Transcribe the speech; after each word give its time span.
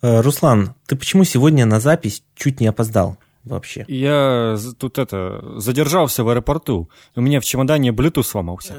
Э, 0.00 0.20
Руслан, 0.20 0.74
ты 0.86 0.96
почему 0.96 1.24
сегодня 1.24 1.66
на 1.66 1.80
запись 1.80 2.22
чуть 2.34 2.60
не 2.60 2.68
опоздал 2.68 3.18
вообще? 3.44 3.84
Я 3.88 4.56
тут 4.78 4.98
это 4.98 5.58
задержался 5.58 6.22
в 6.22 6.28
аэропорту. 6.28 6.88
У 7.16 7.20
меня 7.20 7.40
в 7.40 7.44
чемодане 7.44 7.90
Bluetooth 7.90 8.22
сломался. 8.22 8.74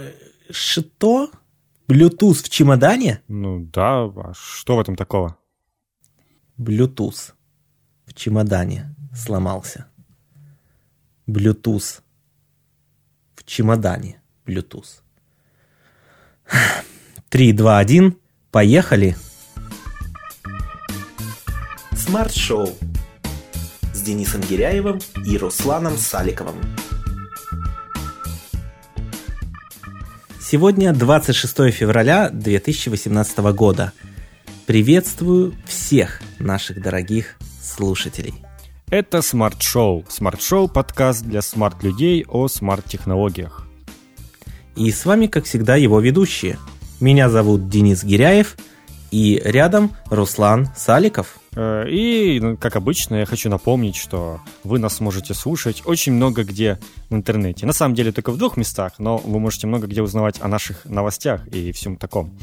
Что? 0.49 1.29
Bluetooth 1.87 2.43
в 2.43 2.49
чемодане? 2.49 3.21
Ну 3.27 3.59
да, 3.59 4.03
а 4.05 4.31
что 4.33 4.77
в 4.77 4.79
этом 4.79 4.95
такого? 4.95 5.37
Bluetooth 6.57 7.33
в 8.05 8.13
чемодане 8.13 8.95
сломался. 9.13 9.87
Bluetooth 11.27 12.01
в 13.35 13.43
чемодане. 13.43 14.21
Bluetooth. 14.45 15.01
3, 17.29 17.53
2, 17.53 17.77
1. 17.77 18.17
Поехали. 18.51 19.15
Смарт-шоу 22.09 22.67
с 23.93 24.01
Денисом 24.01 24.41
Гиряевым 24.41 24.99
и 25.27 25.37
Русланом 25.37 25.95
Саликовым. 25.95 26.55
Сегодня 30.41 30.91
26 30.91 31.71
февраля 31.71 32.31
2018 32.31 33.37
года. 33.53 33.93
Приветствую 34.65 35.53
всех 35.67 36.19
наших 36.39 36.81
дорогих 36.81 37.35
слушателей. 37.61 38.33
Это 38.89 39.21
смарт-шоу. 39.21 40.03
Смарт-шоу– 40.09 40.67
подкаст 40.73 41.23
для 41.23 41.43
смарт-людей 41.43 42.25
о 42.27 42.47
смарт-технологиях. 42.47 43.67
И 44.75 44.91
с 44.91 45.05
вами, 45.05 45.27
как 45.27 45.45
всегда, 45.45 45.75
его 45.75 45.99
ведущие. 45.99 46.57
Меня 46.99 47.29
зовут 47.29 47.69
Денис 47.69 48.03
Гиряев, 48.03 48.57
и 49.11 49.39
рядом 49.43 49.95
Руслан 50.09 50.69
Саликов. 50.75 51.38
Э, 51.55 51.85
И, 51.89 52.39
ну, 52.41 52.57
как 52.57 52.75
обычно, 52.75 53.15
я 53.15 53.25
хочу 53.25 53.49
напомнить, 53.49 53.95
что 53.95 54.39
вы 54.63 54.79
нас 54.79 54.99
можете 54.99 55.33
слушать 55.33 55.83
очень 55.85 56.13
много 56.13 56.43
где 56.43 56.79
в 57.09 57.15
интернете. 57.15 57.65
На 57.65 57.73
самом 57.73 57.95
деле 57.95 58.11
только 58.11 58.31
в 58.31 58.37
двух 58.37 58.57
местах, 58.57 58.93
но 58.99 59.17
вы 59.17 59.39
можете 59.39 59.67
много 59.67 59.87
где 59.87 60.01
узнавать 60.01 60.41
о 60.41 60.47
наших 60.47 60.85
новостях 60.85 61.47
и 61.47 61.71
всем 61.71 61.95
таком. 61.97 62.37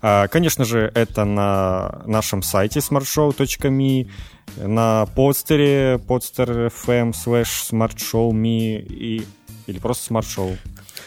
А, 0.00 0.28
Конечно 0.28 0.64
же, 0.64 0.90
это 0.94 1.24
на 1.24 2.02
нашем 2.06 2.42
сайте 2.42 2.80
smartshow.me, 2.80 4.10
на 4.56 5.06
подстере 5.14 6.00
podster.fm 6.06 7.12
slash 7.12 7.70
smartshow.me 7.70 8.78
и, 8.78 9.26
или 9.66 9.78
просто 9.78 10.04
смарт-шоу. 10.06 10.56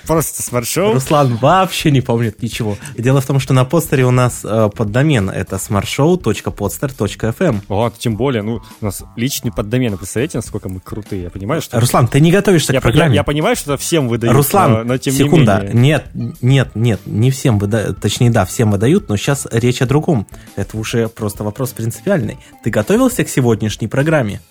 Просто 0.08 0.42
смарт-шоу. 0.42 0.94
Руслан 0.94 1.36
вообще 1.38 1.92
не 1.92 2.02
помнит 2.02 2.42
ничего. 2.42 2.78
Дело 2.97 3.22
в 3.22 3.25
том, 3.25 3.39
что 3.39 3.53
на 3.53 3.66
постере 3.66 4.05
у 4.05 4.11
нас 4.11 4.42
э, 4.44 4.69
поддомен 4.75 5.30
это 5.30 5.58
smartshow.podster.fm. 5.58 7.61
Вот, 7.67 7.97
тем 7.97 8.16
более, 8.16 8.42
ну, 8.44 8.61
у 8.81 8.86
нас 8.86 9.03
личный 9.16 9.52
поддомен. 9.52 9.97
Представляете, 9.97 10.38
насколько 10.38 10.70
мы 10.70 10.80
крутые? 10.80 11.23
Я 11.23 11.30
понимаю, 11.30 11.61
что... 11.61 11.80
Руслан, 11.80 12.08
ты 12.08 12.20
не 12.20 12.31
готовишься 12.31 12.73
Я, 12.73 12.80
к 12.80 12.83
программе. 12.83 13.16
я- 13.16 13.20
я 13.20 13.23
понимаю, 13.23 13.55
что 13.55 13.73
это 13.73 13.81
всем 13.81 14.08
выдают, 14.08 14.36
Руслан, 14.36 14.72
но, 14.72 14.83
но 14.83 14.97
тем 14.97 15.14
секунда. 15.14 15.59
не 15.61 15.73
менее. 15.73 15.81
Нет, 15.81 16.05
нет, 16.42 16.75
нет, 16.75 17.02
не 17.05 17.31
всем 17.31 17.59
выдают. 17.59 18.00
Точнее, 18.00 18.30
да, 18.30 18.45
всем 18.45 18.72
выдают, 18.72 19.09
но 19.09 19.17
сейчас 19.17 19.47
речь 19.52 19.81
о 19.81 19.86
другом. 19.86 20.27
Это 20.55 20.77
уже 20.77 21.08
просто 21.09 21.44
вопрос 21.44 21.72
принципиальный. 21.72 22.38
Ты 22.64 22.70
готовился 22.70 23.23
к 23.23 23.30
сегодняшней 23.30 23.88
программе? 23.88 24.42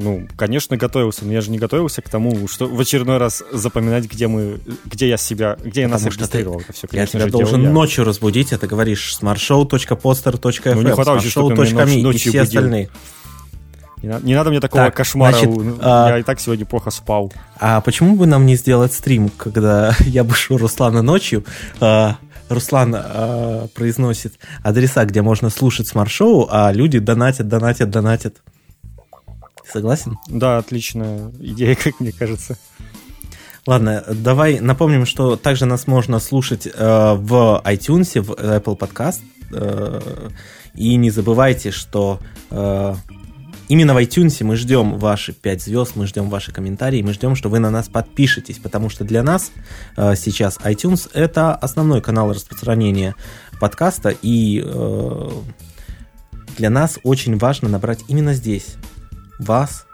Ну, 0.00 0.26
конечно, 0.36 0.76
готовился, 0.76 1.24
но 1.24 1.32
я 1.32 1.40
же 1.42 1.50
не 1.50 1.58
готовился 1.58 2.00
к 2.02 2.08
тому, 2.08 2.48
что 2.48 2.66
в 2.66 2.80
очередной 2.80 3.18
раз 3.18 3.42
запоминать, 3.52 4.10
где 4.10 4.26
мы, 4.26 4.58
где 4.86 5.08
я 5.08 5.16
себя, 5.18 5.56
где 5.62 5.82
я 5.82 5.88
нас 5.88 6.00
Потому 6.02 6.12
ты- 6.12 6.18
регистрировал. 6.18 6.60
Это 6.60 6.72
все, 6.72 6.86
Я 6.90 6.98
конечно 6.98 7.20
тебя 7.20 7.26
же, 7.26 7.32
должен 7.32 7.62
я. 7.62 7.70
ночью 7.70 8.04
разбудить, 8.04 8.52
а 8.52 8.58
ты 8.58 8.66
говоришь 8.66 9.16
smartshow.podster.fm, 9.20 10.74
Ну, 10.74 10.82
не 10.82 10.92
хватало 10.92 11.20
ты 11.20 11.26
smartshow.me 11.28 12.12
и 12.14 12.16
все 12.18 12.30
будил. 12.30 12.42
остальные. 12.42 12.88
Не, 14.02 14.08
на- 14.08 14.20
не 14.20 14.34
надо 14.34 14.50
мне 14.50 14.60
такого 14.60 14.86
Так, 14.86 14.96
кошмара. 14.96 15.32
значит, 15.36 15.50
а- 15.80 16.08
Я 16.08 16.18
и 16.18 16.22
так 16.22 16.40
сегодня 16.40 16.64
плохо 16.66 16.90
спал. 16.90 17.32
А 17.60 17.80
почему 17.82 18.16
бы 18.16 18.26
нам 18.26 18.46
не 18.46 18.56
сделать 18.56 18.92
стрим, 18.92 19.28
когда 19.36 19.94
я 20.00 20.24
бужу 20.24 20.58
Руслана 20.58 21.02
ночью? 21.02 21.44
а, 21.80 22.16
Руслан 22.48 22.94
а, 22.98 23.68
произносит 23.74 24.34
адреса, 24.62 25.04
где 25.04 25.22
можно 25.22 25.50
слушать 25.50 25.86
Smart 25.86 26.17
Show, 26.17 26.48
а 26.50 26.72
люди 26.72 26.98
донатят, 26.98 27.46
донатят, 27.48 27.90
донатят. 27.90 28.36
Согласен? 29.72 30.18
Да, 30.28 30.58
отличная 30.58 31.32
идея, 31.40 31.74
как 31.82 31.98
мне 32.00 32.12
кажется. 32.12 32.56
Ладно, 33.66 34.04
давай 34.08 34.58
напомним, 34.58 35.06
что 35.06 35.36
также 35.36 35.66
нас 35.66 35.86
можно 35.86 36.18
слушать 36.18 36.66
э, 36.66 37.14
в 37.14 37.62
iTunes, 37.64 38.20
в 38.20 38.32
Apple 38.32 38.76
Podcast. 38.76 39.20
э, 39.52 40.30
и 40.74 40.96
не 40.96 41.10
забывайте, 41.10 41.70
что 41.70 42.18
э, 42.50 42.94
именно 43.68 43.94
в 43.94 43.98
iTunes 43.98 44.42
мы 44.42 44.56
ждем 44.56 44.98
ваши 44.98 45.32
5 45.32 45.62
звезд, 45.62 45.92
мы 45.94 46.06
ждем 46.08 46.28
ваши 46.28 46.50
комментарии, 46.50 47.02
мы 47.02 47.12
ждем, 47.12 47.36
что 47.36 47.50
вы 47.50 47.60
на 47.60 47.70
нас 47.70 47.88
подпишетесь, 47.88 48.58
потому 48.58 48.88
что 48.90 49.04
для 49.04 49.22
нас 49.22 49.52
э, 49.96 50.16
сейчас 50.16 50.58
iTunes 50.58 51.08
это 51.14 51.54
основной 51.54 52.00
канал 52.00 52.32
распространения 52.32 53.14
подкаста, 53.60 54.12
и 54.22 54.60
э, 54.64 55.30
для 56.56 56.70
нас 56.70 56.98
очень 57.04 57.38
важно 57.38 57.68
набрать 57.68 58.00
именно 58.08 58.34
здесь 58.34 58.76
вас, 59.42 59.86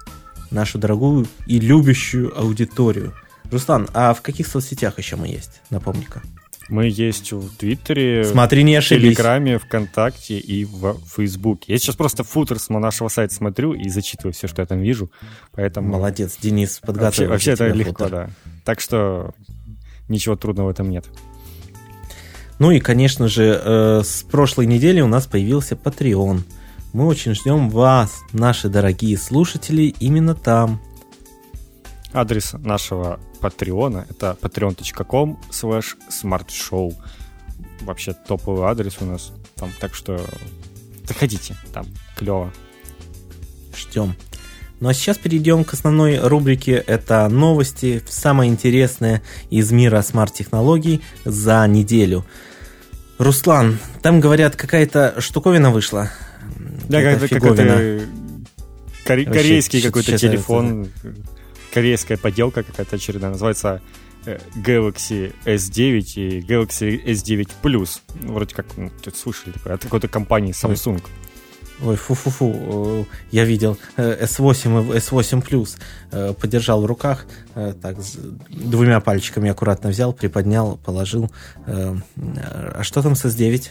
нашу 0.50 0.78
дорогую 0.78 1.26
и 1.47 1.59
любящую 1.60 2.38
аудиторию. 2.38 3.14
Руслан, 3.50 3.88
а 3.94 4.12
в 4.14 4.22
каких 4.22 4.47
соцсетях 4.47 4.98
еще 4.98 5.16
мы 5.16 5.28
есть? 5.28 5.60
Напомни-ка. 5.70 6.22
Мы 6.69 6.86
есть 6.88 7.32
в 7.32 7.56
Твиттере, 7.56 8.25
Смотри, 8.25 8.62
не 8.62 8.75
в 8.75 8.78
ошибись. 8.78 9.16
Телеграме, 9.16 9.58
ВКонтакте 9.58 10.38
и 10.38 10.66
в 10.66 10.98
Фейсбуке. 11.16 11.72
Я 11.72 11.78
сейчас 11.78 11.97
просто 11.97 12.25
футер 12.25 12.58
с 12.58 12.69
нашего 12.69 13.08
сайта 13.08 13.32
смотрю 13.34 13.72
и 13.72 13.88
зачитываю 13.88 14.34
все, 14.34 14.48
что 14.48 14.60
я 14.60 14.66
там 14.66 14.81
вижу. 14.81 15.10
Поэтому 15.53 15.88
Молодец, 15.88 16.37
Денис 16.38 16.78
вообще, 16.82 16.87
подготовил. 16.87 17.31
вообще 17.31 17.56
для 17.56 17.66
это 17.69 17.75
легко, 17.75 18.04
футер. 18.04 18.10
да. 18.10 18.31
Так 18.66 18.81
что 18.81 19.34
ничего 20.08 20.37
трудного 20.37 20.66
в 20.66 20.70
этом 20.70 20.91
нет. 20.91 21.06
Ну 22.58 22.70
и, 22.70 22.81
конечно 22.81 23.28
же, 23.28 23.58
э, 23.64 24.03
с 24.04 24.22
прошлой 24.25 24.66
недели 24.66 25.00
у 25.00 25.06
нас 25.06 25.26
появился 25.26 25.75
Patreon. 25.75 26.42
Мы 26.93 27.06
очень 27.06 27.34
ждем 27.34 27.69
вас, 27.69 28.22
наши 28.32 28.69
дорогие 28.69 29.19
слушатели, 29.19 29.94
именно 30.00 30.34
там. 30.34 30.81
Адрес 32.15 32.54
нашего 32.54 33.21
патреона 33.41 34.06
это 34.09 34.37
patreon.com 34.41 35.38
slash 35.50 35.97
smartshow. 36.10 36.94
Вообще 37.82 38.15
топовый 38.15 38.66
адрес 38.66 38.97
у 39.00 39.04
нас 39.04 39.32
там, 39.54 39.71
так 39.78 39.94
что 39.94 40.19
заходите, 41.04 41.56
там 41.72 41.87
клево. 42.16 42.53
Ждем. 43.76 44.15
Ну 44.81 44.88
а 44.88 44.94
сейчас 44.94 45.19
перейдем 45.19 45.65
к 45.65 45.75
основной 45.75 46.19
рубрике. 46.19 46.72
Это 46.72 47.28
новости, 47.28 48.03
самое 48.09 48.50
интересное 48.50 49.22
из 49.50 49.70
мира 49.72 50.00
смарт-технологий 50.00 51.03
за 51.25 51.66
неделю. 51.66 52.25
Руслан, 53.19 53.78
там 54.00 54.20
говорят, 54.20 54.56
какая-то 54.56 55.16
штуковина 55.20 55.70
вышла. 55.70 56.10
Да, 56.88 57.02
как- 57.02 57.20
какой-то 57.28 57.62
коре- 59.04 59.24
корейский 59.24 59.80
какой-то 59.82 60.12
телефон, 60.19 60.88
корейская 61.72 62.16
поделка 62.16 62.62
какая-то 62.62 62.96
очередная, 62.96 63.30
называется 63.30 63.80
э, 64.26 64.38
Galaxy 64.56 65.32
S9 65.44 66.00
и 66.16 66.41
Galaxy 66.41 67.02
S9 67.04 67.48
Plus. 67.62 68.00
Вроде 68.22 68.54
как, 68.54 68.66
ну, 68.76 68.91
слышали 69.14 69.52
такое, 69.52 69.74
от 69.74 69.82
какой-то 69.82 70.08
компании 70.08 70.52
Samsung. 70.52 71.02
Ой, 71.80 71.94
фу-фу-фу, 71.94 72.52
э, 72.52 73.04
я 73.30 73.44
видел 73.44 73.78
э, 73.96 74.25
S8 74.26 74.94
и 74.94 74.98
S8 74.98 75.46
Plus, 75.48 75.78
э, 76.10 76.32
подержал 76.34 76.82
в 76.82 76.86
руках, 76.86 77.26
э, 77.54 77.72
так, 77.80 77.96
двумя 78.50 78.98
пальчиками 79.00 79.48
аккуратно 79.48 79.90
взял, 79.90 80.12
приподнял, 80.12 80.76
положил. 80.84 81.30
Э, 81.66 81.94
А 82.75 82.82
что 82.82 83.00
там 83.02 83.14
с 83.14 83.25
S9? 83.25 83.69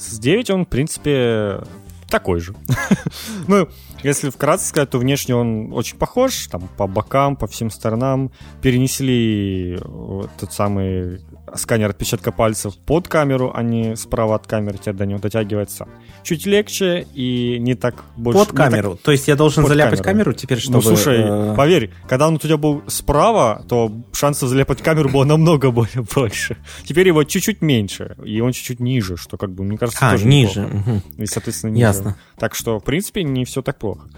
S9 0.00 0.52
он, 0.52 0.64
в 0.64 0.68
принципе, 0.68 1.60
такой 2.08 2.40
же. 2.40 2.54
ну, 3.48 3.68
если 4.02 4.30
вкратце 4.30 4.66
сказать, 4.66 4.90
то 4.90 4.98
внешне 4.98 5.34
он 5.34 5.72
очень 5.72 5.96
похож, 5.96 6.46
там, 6.48 6.68
по 6.76 6.86
бокам, 6.86 7.36
по 7.36 7.46
всем 7.46 7.70
сторонам. 7.70 8.32
Перенесли 8.62 9.78
э, 9.80 10.22
тот 10.38 10.52
самый 10.52 11.20
сканер 11.56 11.90
отпечатка 11.90 12.32
пальцев 12.32 12.76
под 12.78 13.08
камеру, 13.08 13.52
а 13.54 13.62
не 13.62 13.96
справа 13.96 14.36
от 14.36 14.46
камеры, 14.46 14.78
теперь 14.78 14.94
до 14.94 15.06
него 15.06 15.18
дотягивается. 15.18 15.86
Чуть 16.22 16.46
легче 16.46 17.06
и 17.14 17.58
не 17.60 17.74
так 17.74 17.94
больше... 18.16 18.38
Под 18.40 18.52
не 18.52 18.56
так- 18.56 18.70
камеру. 18.70 18.98
То 19.02 19.12
есть 19.12 19.28
я 19.28 19.36
должен 19.36 19.62
Под 19.64 19.70
заляпать 19.70 20.00
камеру. 20.02 20.24
камеру 20.24 20.32
теперь, 20.34 20.58
чтобы... 20.58 20.76
Ну, 20.76 20.82
слушай, 20.82 21.18
э, 21.20 21.54
поверь, 21.56 21.90
когда 22.08 22.28
он 22.28 22.34
у 22.34 22.38
тебя 22.38 22.56
был 22.56 22.82
справа, 22.86 23.64
то 23.68 23.92
шансов 24.12 24.48
заляпать 24.48 24.82
камеру 24.82 25.08
было 25.08 25.24
намного 25.24 25.70
более 25.72 26.04
больше. 26.14 26.56
Теперь 26.84 27.06
его 27.08 27.24
чуть-чуть 27.24 27.62
меньше, 27.62 28.16
и 28.24 28.40
он 28.40 28.52
чуть-чуть 28.52 28.80
ниже, 28.80 29.16
что, 29.16 29.36
как 29.36 29.52
бы, 29.52 29.64
мне 29.64 29.78
кажется, 29.78 30.06
А, 30.06 30.12
тоже 30.12 30.26
ниже. 30.26 30.60
неплохо. 30.60 31.02
И, 31.16 31.26
соответственно, 31.26 31.70
ниже. 31.72 31.80
Ясно. 31.86 32.16
Так 32.38 32.54
что, 32.54 32.78
в 32.78 32.84
принципе, 32.84 33.22
не 33.24 33.44
все 33.44 33.62
так 33.62 33.78
плохо. 33.78 34.08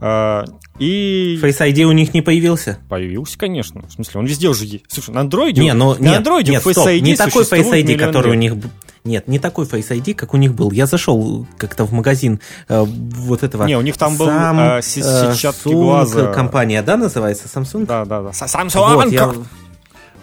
А, 0.00 0.44
И 0.78 1.38
Face 1.42 1.58
ID 1.60 1.82
у 1.84 1.92
них 1.92 2.14
не 2.14 2.22
появился? 2.22 2.78
появился, 2.88 3.38
конечно. 3.38 3.82
В 3.88 3.92
смысле, 3.92 4.20
он 4.20 4.26
везде 4.26 4.48
уже 4.48 4.64
есть. 4.64 4.84
Слушай, 4.88 5.14
на 5.14 5.20
андроиде... 5.22 5.60
Не, 5.62 5.72
ну 5.74 5.94
на 5.94 5.98
нет, 5.98 6.16
андроиде 6.18 6.52
нет, 6.52 6.64
Face 6.64 6.72
стоп, 6.72 6.86
ID 6.88 7.00
не 7.00 7.16
такой 7.16 7.44
Face 7.44 7.70
ID, 7.72 7.96
который 7.98 8.28
у 8.30 8.32
лет. 8.34 8.40
них... 8.40 8.56
б- 8.56 8.68
Нет, 9.04 9.26
не 9.28 9.38
такой 9.38 9.66
Face 9.66 9.88
ID, 9.90 10.14
как 10.14 10.34
у 10.34 10.36
них 10.36 10.54
был. 10.54 10.70
Я 10.70 10.86
зашел 10.86 11.46
как-то 11.58 11.84
в 11.84 11.92
магазин 11.92 12.40
э, 12.68 12.84
вот 12.84 13.42
этого... 13.42 13.64
Не, 13.64 13.76
у 13.76 13.80
них 13.80 13.96
там 13.96 14.16
был 14.16 14.28
э, 14.28 14.80
сетчатки 14.82 15.68
глаза. 15.72 16.32
компания, 16.32 16.82
да, 16.82 16.96
называется? 16.96 17.48
Samsung? 17.48 17.86
Да, 17.86 18.04
да, 18.04 18.22
да. 18.22 18.30
Samsung! 18.30 18.94
Вот, 18.94 19.10
я, 19.12 19.32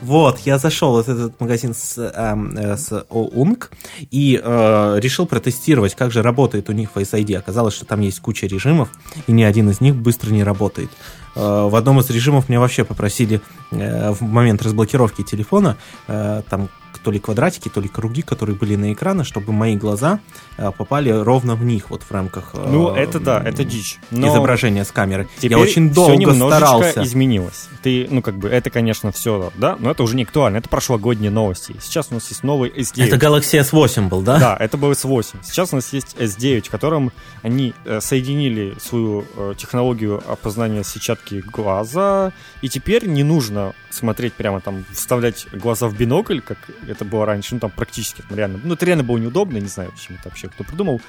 вот, 0.02 0.40
я 0.40 0.58
зашел 0.58 0.94
в 0.94 1.10
этот 1.10 1.40
магазин 1.40 1.74
с, 1.74 1.98
э, 1.98 2.78
с 2.78 2.92
OUNG 3.10 3.70
и 4.12 4.40
э, 4.42 5.00
решил 5.00 5.26
протестировать, 5.26 5.96
как 5.96 6.12
же 6.12 6.22
работает 6.22 6.70
у 6.70 6.74
них 6.74 6.90
Face 6.94 7.14
ID. 7.14 7.36
Оказалось, 7.38 7.74
что 7.74 7.86
там 7.86 8.02
есть 8.02 8.20
куча 8.20 8.48
режимов, 8.48 8.90
и 9.28 9.32
ни 9.32 9.44
один 9.44 9.70
из 9.70 9.82
них 9.82 9.96
быстро 9.96 10.32
не 10.32 10.44
работает. 10.44 10.90
Э, 11.36 11.68
в 11.70 11.76
одном 11.76 12.00
из 12.00 12.10
режимов 12.10 12.50
меня 12.50 12.60
вообще 12.60 12.84
попросили 12.84 13.42
э, 13.72 14.12
в 14.12 14.22
момент 14.22 14.62
разблокировки 14.62 15.24
телефона 15.24 15.78
э, 16.08 16.42
там 16.50 16.70
то 17.00 17.12
ли 17.12 17.20
квадратики, 17.20 17.70
то 17.70 17.82
ли 17.82 17.88
круги, 17.88 18.22
которые 18.22 18.56
были 18.56 18.76
на 18.76 18.94
экране, 18.94 19.24
чтобы 19.24 19.54
мои 19.54 19.76
глаза 19.76 20.20
э, 20.58 20.72
попали 20.78 21.10
ровно 21.10 21.56
в 21.56 21.64
них, 21.64 21.90
вот 21.90 22.04
в 22.04 22.12
рамках... 22.12 22.52
Э, 22.54 22.68
ну, 22.70 22.90
это 22.90 23.20
да, 23.20 23.42
это 23.42 23.64
дичь. 23.64 24.00
Но 24.12 24.28
изображения 24.28 24.84
с 24.84 24.92
камеры. 24.92 25.28
Я 25.42 25.58
очень 25.58 25.92
долго 25.92 26.34
все 26.34 26.48
старался. 26.48 27.04
изменилось. 27.04 27.68
Ты, 27.82 28.08
ну, 28.10 28.22
как 28.22 28.38
бы, 28.38 28.50
это, 28.50 28.70
конечно, 28.70 29.12
все, 29.12 29.52
да, 29.56 29.76
но 29.80 29.92
это 29.92 30.04
уже 30.04 30.16
не 30.16 30.24
актуально, 30.24 30.58
это 30.58 30.70
прошлогодние 30.70 31.32
новости. 31.32 31.76
Сейчас 31.82 32.08
у 32.12 32.16
нас 32.16 32.30
есть 32.30 32.44
новый 32.44 32.70
S9. 32.70 33.06
Это 33.06 33.18
Galaxy 33.18 33.62
S8 33.62 34.10
был, 34.10 34.22
да? 34.22 34.40
Да, 34.40 34.58
это 34.60 34.78
был 34.78 34.92
S8. 34.92 35.38
Сейчас 35.44 35.74
у 35.74 35.76
нас 35.78 35.94
есть 35.94 36.16
S9, 36.18 36.68
в 36.68 36.70
котором 36.70 37.12
они 37.42 37.74
э, 37.86 38.00
соединили 38.02 38.76
свою 38.80 39.26
технологию 39.58 40.24
опознания 40.28 40.84
сетчатки 40.84 41.44
глаза, 41.46 42.32
и 42.62 42.70
теперь 42.70 43.08
не 43.08 43.24
нужно 43.24 43.74
смотреть 43.90 44.34
прямо 44.34 44.62
там, 44.62 44.86
вставлять 44.92 45.48
глаза 45.52 45.88
в 45.88 45.98
бинокль, 45.98 46.40
как 46.40 46.58
это 46.88 47.06
было 47.06 47.26
раньше, 47.26 47.56
ну 47.56 47.60
там 47.60 47.72
практически 47.72 48.22
там, 48.22 48.38
реально, 48.38 48.60
ну 48.64 48.74
это 48.74 48.86
реально 48.86 49.04
было 49.04 49.18
неудобно, 49.18 49.58
не 49.58 49.68
знаю, 49.68 49.92
почему 49.92 50.18
это 50.18 50.30
вообще 50.30 50.48
кто 50.48 50.64
придумал. 50.64 51.02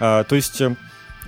А, 0.00 0.24
то 0.24 0.36
есть... 0.36 0.60
Э, 0.60 0.74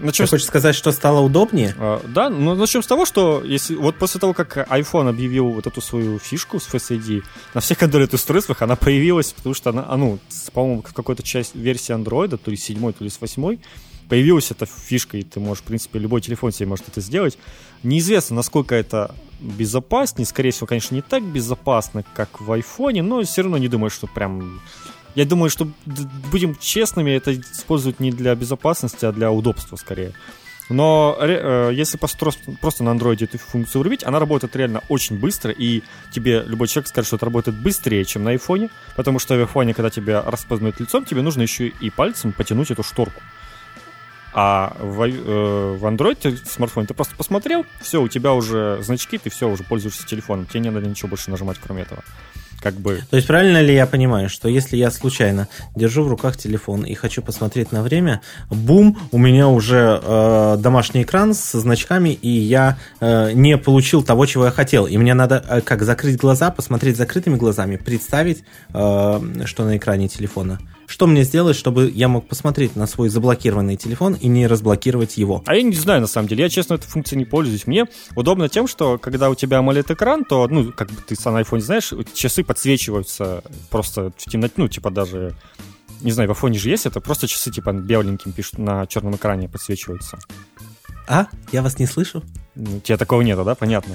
Начнем... 0.00 0.26
Ты 0.26 0.30
хочешь 0.30 0.46
сказать, 0.46 0.76
что 0.76 0.92
стало 0.92 1.20
удобнее? 1.20 1.74
А, 1.76 2.00
да, 2.06 2.30
ну 2.30 2.54
начнем 2.54 2.82
с 2.82 2.86
того, 2.86 3.04
что 3.04 3.42
если 3.44 3.74
вот 3.74 3.96
после 3.96 4.20
того, 4.20 4.32
как 4.32 4.56
iPhone 4.56 5.08
объявил 5.08 5.48
вот 5.48 5.66
эту 5.66 5.80
свою 5.80 6.18
фишку 6.20 6.60
с 6.60 6.68
Face 6.68 6.96
ID, 6.96 7.24
на 7.54 7.60
всех 7.60 7.82
Android-устройствах 7.82 8.62
она 8.62 8.76
появилась, 8.76 9.32
потому 9.32 9.54
что 9.54 9.70
она, 9.70 9.84
а, 9.88 9.96
ну, 9.96 10.20
по-моему, 10.52 10.82
какой-то 10.82 11.22
часть 11.24 11.56
версии 11.56 11.94
Android, 11.94 12.36
то 12.36 12.50
ли 12.50 12.56
с 12.56 12.64
7, 12.64 12.92
то 12.92 13.02
ли 13.02 13.10
с 13.10 13.20
8, 13.20 13.58
появилась 14.08 14.50
эта 14.50 14.66
фишка, 14.66 15.16
и 15.18 15.22
ты 15.22 15.40
можешь, 15.40 15.62
в 15.62 15.66
принципе, 15.66 15.98
любой 15.98 16.20
телефон 16.20 16.52
себе 16.52 16.68
может 16.68 16.88
это 16.88 17.00
сделать. 17.00 17.36
Неизвестно, 17.82 18.36
насколько 18.36 18.74
это 18.74 19.14
безопаснее. 19.40 20.26
Скорее 20.26 20.50
всего, 20.50 20.66
конечно, 20.66 20.94
не 20.94 21.02
так 21.02 21.22
безопасно, 21.22 22.04
как 22.14 22.40
в 22.40 22.50
айфоне, 22.52 23.02
но 23.02 23.22
все 23.22 23.42
равно 23.42 23.58
не 23.58 23.68
думаю, 23.68 23.90
что 23.90 24.06
прям... 24.06 24.60
Я 25.14 25.24
думаю, 25.24 25.50
что, 25.50 25.68
будем 26.30 26.56
честными, 26.56 27.10
это 27.10 27.34
используют 27.34 27.98
не 27.98 28.12
для 28.12 28.34
безопасности, 28.34 29.04
а 29.04 29.12
для 29.12 29.32
удобства 29.32 29.76
скорее. 29.76 30.12
Но 30.68 31.16
э, 31.18 31.70
если 31.72 31.96
просто, 31.96 32.84
на 32.84 32.90
андроиде 32.90 33.24
эту 33.24 33.38
функцию 33.38 33.80
врубить, 33.80 34.04
она 34.04 34.18
работает 34.18 34.54
реально 34.54 34.82
очень 34.88 35.18
быстро, 35.18 35.50
и 35.50 35.82
тебе 36.12 36.42
любой 36.46 36.68
человек 36.68 36.88
скажет, 36.88 37.06
что 37.06 37.16
это 37.16 37.24
работает 37.24 37.60
быстрее, 37.60 38.04
чем 38.04 38.24
на 38.24 38.30
айфоне, 38.30 38.68
потому 38.94 39.18
что 39.18 39.34
в 39.34 39.40
айфоне, 39.40 39.72
когда 39.72 39.90
тебя 39.90 40.22
распознают 40.22 40.78
лицом, 40.78 41.04
тебе 41.04 41.22
нужно 41.22 41.42
еще 41.42 41.68
и 41.68 41.90
пальцем 41.90 42.32
потянуть 42.32 42.70
эту 42.70 42.82
шторку. 42.82 43.22
А 44.34 44.76
в, 44.80 45.02
э, 45.02 45.76
в 45.76 45.84
Android 45.84 46.36
смартфоне 46.46 46.86
ты 46.86 46.94
просто 46.94 47.14
посмотрел, 47.16 47.64
все, 47.80 48.02
у 48.02 48.08
тебя 48.08 48.34
уже 48.34 48.78
значки, 48.82 49.18
ты 49.18 49.30
все, 49.30 49.48
уже 49.48 49.64
пользуешься 49.64 50.06
телефоном. 50.06 50.46
Тебе 50.46 50.60
не 50.60 50.70
надо 50.70 50.86
ничего 50.86 51.08
больше 51.08 51.30
нажимать, 51.30 51.58
кроме 51.62 51.82
этого. 51.82 52.02
Как 52.60 52.74
бы... 52.74 53.02
То 53.08 53.16
есть 53.16 53.28
правильно 53.28 53.62
ли 53.62 53.72
я 53.72 53.86
понимаю, 53.86 54.28
что 54.28 54.48
если 54.48 54.76
я 54.76 54.90
случайно 54.90 55.48
держу 55.76 56.02
в 56.02 56.08
руках 56.08 56.36
телефон 56.36 56.82
и 56.82 56.94
хочу 56.94 57.22
посмотреть 57.22 57.70
на 57.70 57.82
время, 57.82 58.20
бум, 58.50 58.98
у 59.12 59.18
меня 59.18 59.48
уже 59.48 60.00
э, 60.02 60.56
домашний 60.58 61.02
экран 61.02 61.34
со 61.34 61.60
значками, 61.60 62.10
и 62.10 62.28
я 62.28 62.76
э, 63.00 63.32
не 63.32 63.56
получил 63.56 64.02
того, 64.02 64.26
чего 64.26 64.46
я 64.46 64.50
хотел. 64.50 64.86
И 64.86 64.96
мне 64.96 65.14
надо 65.14 65.44
э, 65.48 65.60
как 65.60 65.84
закрыть 65.84 66.16
глаза, 66.16 66.50
посмотреть 66.50 66.96
закрытыми 66.96 67.36
глазами, 67.36 67.76
представить, 67.76 68.42
э, 68.74 69.20
что 69.44 69.64
на 69.64 69.76
экране 69.76 70.08
телефона. 70.08 70.58
Что 70.88 71.06
мне 71.06 71.22
сделать, 71.22 71.54
чтобы 71.54 71.90
я 71.94 72.08
мог 72.08 72.26
посмотреть 72.26 72.74
на 72.74 72.86
свой 72.86 73.10
заблокированный 73.10 73.76
телефон 73.76 74.14
и 74.14 74.26
не 74.26 74.46
разблокировать 74.46 75.18
его? 75.18 75.42
А 75.44 75.54
я 75.54 75.62
не 75.62 75.76
знаю, 75.76 76.00
на 76.00 76.06
самом 76.06 76.28
деле. 76.28 76.44
Я, 76.44 76.48
честно, 76.48 76.74
этой 76.74 76.88
функцией 76.88 77.18
не 77.18 77.26
пользуюсь. 77.26 77.66
Мне 77.66 77.84
удобно 78.16 78.48
тем, 78.48 78.66
что 78.66 78.96
когда 78.96 79.28
у 79.28 79.34
тебя 79.34 79.58
AMOLED-экран, 79.58 80.24
то, 80.24 80.48
ну, 80.48 80.72
как 80.72 80.90
бы 80.90 80.96
ты 81.06 81.14
на 81.26 81.42
iPhone 81.42 81.60
знаешь, 81.60 81.92
часы 82.14 82.42
подсвечиваются 82.42 83.44
просто 83.68 84.12
в 84.16 84.30
темноте, 84.30 84.54
ну, 84.56 84.68
типа 84.68 84.90
даже 84.90 85.36
не 86.00 86.12
знаю, 86.12 86.32
в 86.32 86.42
iPhone 86.42 86.54
же 86.54 86.70
есть 86.70 86.86
это, 86.86 87.00
просто 87.00 87.28
часы 87.28 87.50
типа 87.50 87.72
беленьким 87.72 88.32
пишут 88.32 88.58
на 88.58 88.86
черном 88.86 89.16
экране 89.16 89.48
подсвечиваются. 89.48 90.18
А? 91.08 91.26
Я 91.52 91.62
вас 91.62 91.78
не 91.78 91.86
слышу? 91.86 92.22
У 92.54 92.80
тебя 92.80 92.98
такого 92.98 93.22
нету, 93.22 93.44
да? 93.44 93.54
Понятно. 93.54 93.94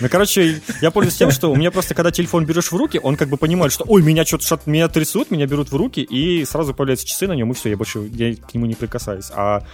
Ну, 0.00 0.08
короче, 0.08 0.62
я 0.80 0.90
пользуюсь 0.90 1.16
тем, 1.16 1.30
что 1.30 1.50
у 1.50 1.56
меня 1.56 1.70
просто, 1.70 1.94
когда 1.94 2.10
телефон 2.10 2.46
берешь 2.46 2.70
в 2.70 2.76
руки, 2.76 3.00
он 3.02 3.16
как 3.16 3.28
бы 3.28 3.36
понимает, 3.36 3.72
что, 3.72 3.84
ой, 3.86 4.02
меня 4.02 4.24
что-то 4.24 4.44
что 4.44 4.60
меня 4.64 4.88
трясут, 4.88 5.30
меня 5.30 5.46
берут 5.46 5.70
в 5.70 5.76
руки, 5.76 6.00
и 6.00 6.44
сразу 6.44 6.72
появляются 6.72 7.06
часы 7.06 7.26
на 7.26 7.32
нем, 7.32 7.50
и 7.50 7.54
все, 7.54 7.68
я 7.68 7.76
больше 7.76 8.08
я 8.12 8.34
к 8.36 8.54
нему 8.54 8.66
не 8.66 8.74
прикасаюсь. 8.74 9.30
А 9.34 9.64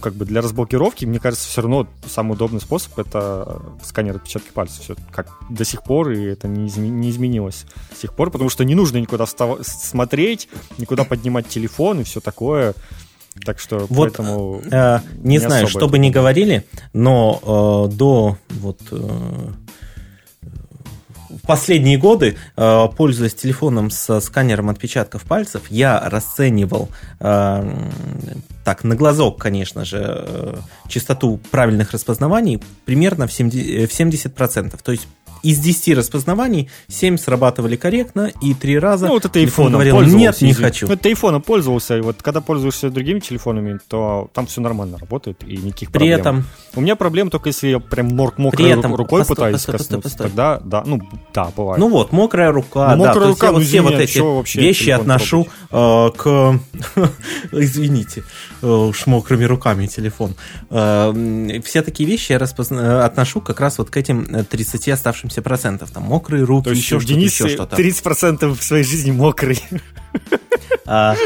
как 0.00 0.14
бы 0.14 0.24
для 0.24 0.40
разблокировки, 0.40 1.04
мне 1.04 1.20
кажется, 1.20 1.46
все 1.46 1.60
равно 1.60 1.86
самый 2.06 2.32
удобный 2.32 2.60
способ— 2.60 2.98
это 2.98 3.62
сканер 3.84 4.16
отпечатки 4.16 4.50
пальцев. 4.50 4.82
Все 4.82 4.96
как 5.12 5.28
до 5.50 5.64
сих 5.64 5.82
пор, 5.82 6.10
и 6.10 6.24
это 6.24 6.48
не, 6.48 6.68
изме- 6.68 6.88
не 6.88 7.10
изменилось 7.10 7.66
с 7.94 8.00
тех 8.00 8.14
пор, 8.14 8.30
потому 8.30 8.50
что 8.50 8.64
не 8.64 8.74
нужно 8.74 8.96
никуда 8.96 9.26
смотреть, 9.26 10.48
никуда 10.78 11.04
поднимать 11.04 11.48
телефон 11.48 12.00
и 12.00 12.04
все 12.04 12.20
такое. 12.20 12.74
Так 13.44 13.58
что 13.58 13.86
вот, 13.88 14.16
поэтому... 14.16 14.62
Э, 14.70 15.00
не, 15.16 15.32
не 15.32 15.38
знаю, 15.38 15.66
что 15.66 15.88
бы 15.88 15.98
ни 15.98 16.10
говорили, 16.10 16.64
но 16.92 17.88
э, 17.90 17.94
до 17.94 18.38
вот... 18.50 18.80
Э, 18.90 19.52
последние 21.46 21.98
годы, 21.98 22.36
э, 22.56 22.88
пользуясь 22.96 23.34
телефоном 23.34 23.90
со 23.90 24.20
сканером 24.20 24.70
отпечатков 24.70 25.22
пальцев, 25.22 25.62
я 25.70 26.00
расценивал 26.00 26.88
э, 27.20 27.90
так, 28.64 28.84
на 28.84 28.96
глазок, 28.96 29.40
конечно 29.40 29.84
же, 29.84 30.00
э, 30.02 30.56
частоту 30.88 31.38
правильных 31.50 31.92
распознаваний 31.92 32.62
примерно 32.84 33.26
в 33.26 33.30
70%. 33.30 33.86
В 33.86 33.90
70%. 33.90 34.80
То 34.82 34.92
есть 34.92 35.06
из 35.44 35.58
10 35.58 35.98
распознаваний 35.98 36.70
7 36.88 37.18
срабатывали 37.18 37.76
корректно, 37.76 38.32
и 38.40 38.54
3 38.54 38.78
раза 38.78 39.06
ну, 39.06 39.12
вот 39.12 39.26
это 39.26 39.38
iPhone 39.38 39.70
говорил, 39.70 40.00
нет, 40.00 40.40
не 40.40 40.54
хочу. 40.54 40.86
Вот 40.86 41.02
ты 41.02 41.12
iPhone 41.12 41.40
пользовался, 41.40 41.98
и 41.98 42.00
вот 42.00 42.22
когда 42.22 42.40
пользуешься 42.40 42.88
другими 42.88 43.20
телефонами, 43.20 43.78
то 43.86 44.30
там 44.32 44.46
все 44.46 44.62
нормально 44.62 44.98
работает, 44.98 45.44
и 45.46 45.58
никаких 45.58 45.92
При 45.92 45.98
проблем. 45.98 46.20
этом... 46.20 46.44
У 46.74 46.80
меня 46.80 46.96
проблем 46.96 47.30
только 47.30 47.50
если 47.50 47.68
я 47.68 47.78
прям 47.78 48.08
мокрой 48.08 48.50
При 48.50 48.68
этом... 48.70 48.94
рукой 48.94 49.20
постой, 49.20 49.36
пытаюсь 49.36 49.56
постой, 49.56 49.72
коснуться, 49.78 50.08
постой, 50.08 50.26
тогда, 50.28 50.60
да, 50.64 50.82
ну, 50.86 51.00
да, 51.34 51.52
бывает. 51.54 51.78
Ну 51.78 51.90
вот, 51.90 52.12
мокрая 52.12 52.50
рука, 52.50 52.96
ну, 52.96 53.04
да, 53.04 53.08
мокрая 53.10 53.28
рука, 53.28 53.46
я 53.46 53.52
ну, 53.52 53.58
вот 53.58 53.66
все 53.66 53.80
вот 53.82 53.94
эти 53.94 54.58
вещи 54.58 54.90
отношу 54.90 55.46
э, 55.70 56.10
к, 56.16 56.58
извините, 57.52 58.24
э, 58.62 58.66
уж 58.66 59.06
мокрыми 59.06 59.44
руками 59.44 59.86
телефон. 59.86 60.34
Э, 60.70 61.12
все 61.62 61.82
такие 61.82 62.08
вещи 62.08 62.32
я 62.32 62.38
распозна... 62.38 63.04
отношу 63.04 63.42
как 63.42 63.60
раз 63.60 63.76
вот 63.76 63.90
к 63.90 63.96
этим 63.98 64.44
30 64.44 64.88
оставшимся 64.88 65.33
70%, 65.36 65.88
там 65.92 66.02
мокрые 66.02 66.44
руки, 66.44 66.64
То 66.64 66.70
есть 66.70 66.82
еще 66.82 67.00
что-то, 67.00 67.18
еще 67.20 67.48
что-то. 67.48 67.76
30% 67.76 68.54
в 68.54 68.62
своей 68.62 68.84
жизни 68.84 69.10
мокрый. 69.10 69.62
А, 70.86 71.16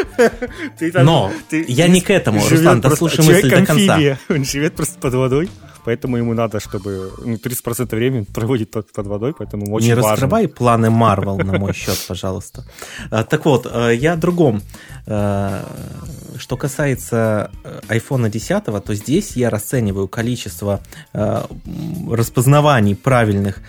ты 0.79 0.93
там, 0.93 1.05
но 1.05 1.33
ты, 1.50 1.65
я 1.69 1.88
не 1.88 2.00
к 2.00 2.11
этому, 2.11 2.41
Руслан, 2.49 2.81
дослушай 2.81 3.25
мысль 3.25 3.50
до 3.50 3.67
конца. 3.67 4.19
Он 4.29 4.45
живет 4.45 4.77
просто 4.77 4.99
под 5.00 5.15
водой, 5.15 5.50
поэтому 5.85 6.17
ему 6.17 6.35
надо, 6.35 6.61
чтобы 6.61 7.11
ну, 7.25 7.35
30% 7.35 7.95
времени 7.95 8.25
проводит 8.25 8.71
под 8.71 9.07
водой, 9.07 9.35
поэтому 9.37 9.73
очень 9.73 9.88
Не 9.88 9.95
важно. 9.95 10.11
раскрывай 10.11 10.49
планы 10.49 10.91
Марвел 10.91 11.38
на 11.38 11.59
мой 11.59 11.73
счет, 11.75 11.99
пожалуйста. 12.07 12.65
А, 13.11 13.25
так 13.25 13.45
вот, 13.47 13.67
а, 13.71 13.91
я 13.91 14.12
о 14.12 14.17
другом. 14.17 14.62
Что 16.38 16.57
касается 16.57 17.50
iPhone 17.88 18.30
10, 18.30 18.64
то 18.64 18.95
здесь 18.95 19.33
я 19.33 19.50
расцениваю 19.50 20.09
количество 20.09 20.80
распознаваний 21.12 22.97
правильных 22.97 23.61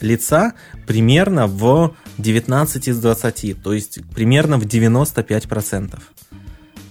лица 0.00 0.52
примерно 0.86 1.46
в 1.46 1.94
19 2.18 2.88
из 2.88 2.98
20, 2.98 3.62
то 3.62 3.72
есть 3.72 4.00
примерно 4.14 4.58
в 4.58 4.64
95%. 4.64 6.00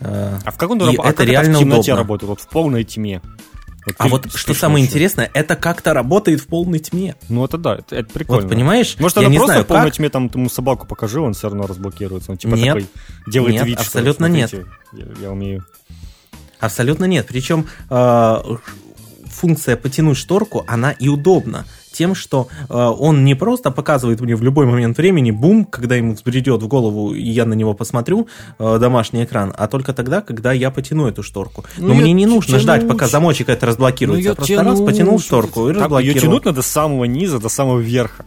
А 0.02 0.52
в 0.52 0.58
каком 0.58 0.80
и 0.80 0.96
а 0.98 1.10
это 1.10 1.24
реально 1.24 1.58
в 1.58 1.62
темноте 1.62 1.92
удобно. 1.92 1.98
работает, 1.98 2.30
вот 2.30 2.42
в 2.42 2.48
полной 2.48 2.84
тьме? 2.86 3.22
Вот 3.98 4.06
а 4.06 4.08
вот 4.08 4.34
что 4.34 4.54
самое 4.54 4.84
ночью. 4.84 4.90
интересное, 4.90 5.32
это 5.34 5.56
как-то 5.56 5.94
работает 5.94 6.42
в 6.42 6.48
полной 6.48 6.80
тьме. 6.80 7.16
Ну 7.30 7.46
это 7.46 7.58
да, 7.58 7.76
это, 7.76 7.96
это 7.96 8.14
прикольно. 8.14 8.44
Вот 8.44 8.52
понимаешь? 8.52 8.96
Может 9.00 9.18
она 9.18 9.28
просто 9.28 9.46
знаю, 9.46 9.64
в 9.64 9.68
полной 9.68 9.86
как... 9.86 9.94
тьме 9.94 10.10
там 10.10 10.32
ему 10.34 10.50
собаку 10.50 10.88
покажи, 10.88 11.20
он 11.20 11.34
все 11.34 11.50
равно 11.50 11.68
разблокируется. 11.68 12.32
Он 12.32 12.38
типа 12.38 12.56
нет, 12.56 12.76
такой 12.76 12.90
делает 13.28 13.54
нет, 13.54 13.66
вид, 13.66 13.80
абсолютно 13.80 14.28
что, 14.28 14.36
нет. 14.36 14.54
Я, 14.94 15.06
я 15.22 15.32
умею. 15.32 15.66
Абсолютно 16.60 17.06
нет. 17.06 17.26
Причем 17.28 17.68
э, 17.90 18.38
функция 19.26 19.78
потянуть 19.78 20.18
шторку, 20.18 20.66
она 20.68 20.92
и 20.92 21.08
удобна 21.08 21.66
тем, 22.00 22.16
что 22.16 22.48
э, 22.70 22.74
он 22.74 23.26
не 23.26 23.36
просто 23.36 23.72
показывает 23.72 24.22
мне 24.22 24.34
в 24.34 24.42
любой 24.42 24.66
момент 24.66 24.98
времени, 24.98 25.32
бум, 25.32 25.66
когда 25.66 25.98
ему 25.98 26.14
взбредет 26.14 26.64
в 26.64 26.68
голову, 26.68 27.14
и 27.14 27.30
я 27.30 27.46
на 27.46 27.56
него 27.56 27.74
посмотрю, 27.74 28.30
э, 28.58 28.78
домашний 28.80 29.26
экран, 29.26 29.54
а 29.58 29.68
только 29.68 29.94
тогда, 29.94 30.22
когда 30.22 30.54
я 30.54 30.72
потяну 30.72 31.08
эту 31.08 31.24
шторку. 31.24 31.66
Но 31.78 31.90
ну, 31.90 31.96
мне 31.96 32.14
не 32.14 32.26
нужно 32.26 32.58
ждать, 32.58 32.84
научу. 32.84 32.94
пока 32.94 33.08
замочек 33.10 33.50
это 33.50 33.66
разблокируется. 33.66 34.24
Ну, 34.24 34.30
я 34.30 34.36
просто 34.36 34.64
раз 34.64 34.80
потянул 34.80 35.20
шторку 35.20 35.70
и 35.70 35.74
разблокировал. 35.74 36.00
Ее 36.00 36.22
тянуть 36.22 36.46
надо 36.46 36.62
с 36.62 36.68
самого 36.68 37.04
низа 37.04 37.38
до 37.38 37.50
самого 37.50 37.80
верха. 37.80 38.24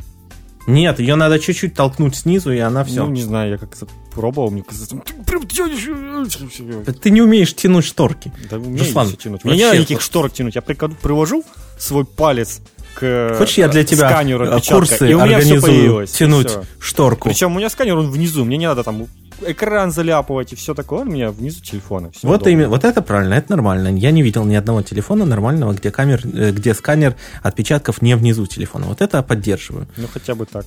Нет, 0.67 1.00
ее 1.00 1.14
надо 1.14 1.38
чуть-чуть 1.38 1.75
толкнуть 1.75 2.14
снизу, 2.14 2.52
и 2.52 2.59
она 2.59 2.85
все. 2.85 3.05
Ну, 3.07 3.11
не 3.11 3.23
знаю, 3.23 3.52
я 3.52 3.59
как-то 3.59 3.87
пробовал, 4.14 4.50
мне 4.50 4.62
кажется, 4.62 4.97
ты 4.97 5.14
прям 5.25 5.49
тянешь. 5.49 6.99
Ты 7.00 7.11
не 7.11 7.23
умеешь 7.23 7.55
тянуть 7.55 7.87
шторки. 7.87 8.31
Да 8.50 8.59
умею 8.59 8.85
тянуть. 9.17 9.45
Не 9.45 9.62
надо 9.62 9.79
никаких 9.79 10.02
шторок 10.02 10.35
тянуть. 10.35 10.57
Я 10.57 10.61
привожу 10.61 11.43
свой 11.79 12.05
палец 12.05 12.61
к 12.94 13.34
Хочешь, 13.38 13.58
я 13.58 13.68
для 13.68 13.84
тебя 13.84 14.11
сканеру 14.11 14.44
отпечатка, 14.44 14.75
курсы 14.75 15.11
и 15.11 15.14
у 15.14 15.25
меня 15.25 15.40
все 15.40 15.61
появилось. 15.61 16.12
тянуть 16.12 16.50
шторку? 16.78 17.28
Причем 17.28 17.54
у 17.54 17.58
меня 17.58 17.70
сканер, 17.70 17.96
он 17.96 18.11
внизу, 18.11 18.44
мне 18.44 18.56
не 18.56 18.66
надо 18.66 18.82
там 18.82 19.06
экран 19.46 19.90
заляпывать 19.90 20.52
и 20.52 20.56
все 20.56 20.75
такое, 20.75 21.00
он 21.00 21.08
у 21.08 21.12
меня 21.12 21.30
внизу 21.30 21.61
телефона. 21.61 22.11
Все 22.12 22.26
вот, 22.26 22.46
именно, 22.46 22.68
вот 22.68 22.84
это 22.84 23.02
правильно, 23.02 23.34
это 23.34 23.50
нормально. 23.50 23.96
Я 23.96 24.11
не 24.11 24.22
видел 24.22 24.44
ни 24.44 24.54
одного 24.54 24.82
телефона 24.82 25.25
нормального, 25.25 25.72
где, 25.72 25.90
камер, 25.90 26.20
э, 26.25 26.52
где 26.52 26.75
сканер 26.75 27.16
отпечатков 27.42 28.02
не 28.02 28.16
внизу 28.16 28.46
телефона. 28.46 28.87
Вот 28.87 29.00
это 29.00 29.22
поддерживаю. 29.22 29.87
Ну, 29.96 30.06
хотя 30.12 30.34
бы 30.34 30.46
так. 30.46 30.66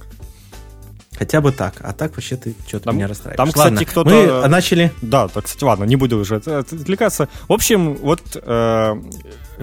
Хотя 1.17 1.41
бы 1.41 1.51
так. 1.51 1.75
А 1.79 1.93
так 1.93 2.11
вообще 2.15 2.35
ты 2.35 2.55
что-то 2.67 2.91
меня 2.91 3.07
расстраиваешь. 3.07 3.37
Там, 3.37 3.51
кстати, 3.51 3.83
кто-то... 3.83 4.09
Мы 4.09 4.47
начали... 4.47 4.91
Да, 5.01 5.27
так, 5.27 5.45
кстати, 5.45 5.63
ладно, 5.63 5.85
не 5.85 5.95
буду 5.95 6.17
уже 6.17 6.35
отвлекаться. 6.35 7.29
В 7.47 7.53
общем, 7.53 7.95
вот 7.95 8.21
э, 8.35 9.01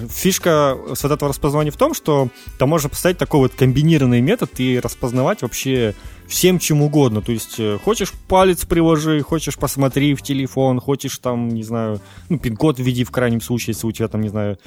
фишка 0.08 0.76
с 0.94 1.04
этого 1.04 1.28
распознавания 1.28 1.70
в 1.70 1.76
том, 1.76 1.94
что 1.94 2.28
там 2.58 2.68
можно 2.68 2.88
поставить 2.88 3.18
такой 3.18 3.40
вот 3.40 3.52
комбинированный 3.54 4.20
метод 4.20 4.50
и 4.58 4.80
распознавать 4.80 5.42
вообще 5.42 5.94
всем 6.32 6.58
чем 6.58 6.80
угодно. 6.80 7.20
То 7.20 7.30
есть 7.30 7.60
э, 7.60 7.78
хочешь 7.84 8.12
палец 8.26 8.64
приложи, 8.64 9.20
хочешь 9.20 9.58
посмотри 9.58 10.14
в 10.14 10.22
телефон, 10.22 10.80
хочешь 10.80 11.18
там, 11.18 11.48
не 11.48 11.62
знаю, 11.62 12.00
ну, 12.30 12.38
пин-код 12.38 12.78
введи 12.78 13.04
в 13.04 13.10
крайнем 13.10 13.42
случае, 13.42 13.74
если 13.74 13.86
у 13.86 13.92
тебя 13.92 14.08
там, 14.08 14.22
не 14.22 14.30
знаю, 14.30 14.58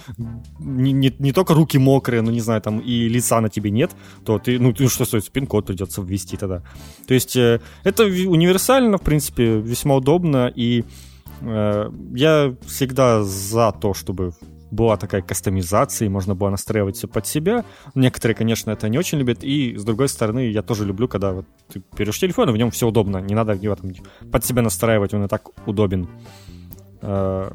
не, 0.60 0.91
не, 0.91 1.12
не 1.17 1.34
только 1.34 1.55
руки 1.55 1.79
мокрые, 1.79 2.22
но, 2.22 2.29
не 2.29 2.39
знаю, 2.39 2.62
там 2.62 2.79
и 2.79 3.10
лица 3.10 3.41
на 3.41 3.50
тебе 3.50 3.72
нет, 3.72 3.91
то 4.24 4.38
ты, 4.38 4.60
ну, 4.60 4.74
ты, 4.74 4.88
что 4.88 5.05
стоит, 5.05 5.31
пин-код 5.31 5.65
придется 5.65 6.03
ввести 6.03 6.38
тогда. 6.38 6.62
То 7.07 7.15
есть 7.15 7.36
э, 7.36 7.60
это 7.84 8.03
универсально, 8.03 9.00
в 9.00 9.01
принципе, 9.01 9.60
весьма 9.60 9.95
удобно, 9.95 10.53
и 10.55 10.84
э, 11.41 11.91
я 12.13 12.55
всегда 12.67 13.24
за 13.24 13.72
то, 13.72 13.95
чтобы 13.95 14.34
была 14.75 14.98
такая 14.98 15.22
кастомизация, 15.22 16.05
и 16.05 16.10
можно 16.10 16.36
было 16.36 16.50
настраивать 16.50 16.98
все 16.98 17.08
под 17.08 17.25
себя. 17.25 17.65
Некоторые, 17.96 18.36
конечно, 18.36 18.72
это 18.72 18.89
не 18.89 18.98
очень 18.98 19.17
любят. 19.17 19.44
И, 19.44 19.75
с 19.77 19.84
другой 19.84 20.10
стороны, 20.10 20.51
я 20.51 20.62
тоже 20.62 20.86
люблю, 20.86 21.08
когда 21.08 21.32
вот 21.32 21.46
ты 21.72 21.82
берешь 21.98 22.20
телефон, 22.20 22.50
и 22.50 22.53
в 22.53 22.58
нем 22.58 22.70
все 22.72 22.88
удобно. 22.88 23.17
Не 23.17 23.34
надо 23.34 23.53
его 23.53 23.75
там 23.75 23.91
под 24.32 24.46
себя 24.46 24.62
настраивать, 24.62 25.13
он 25.13 25.25
и 25.25 25.27
так 25.27 25.50
удобен. 25.65 26.08
Э, 27.01 27.51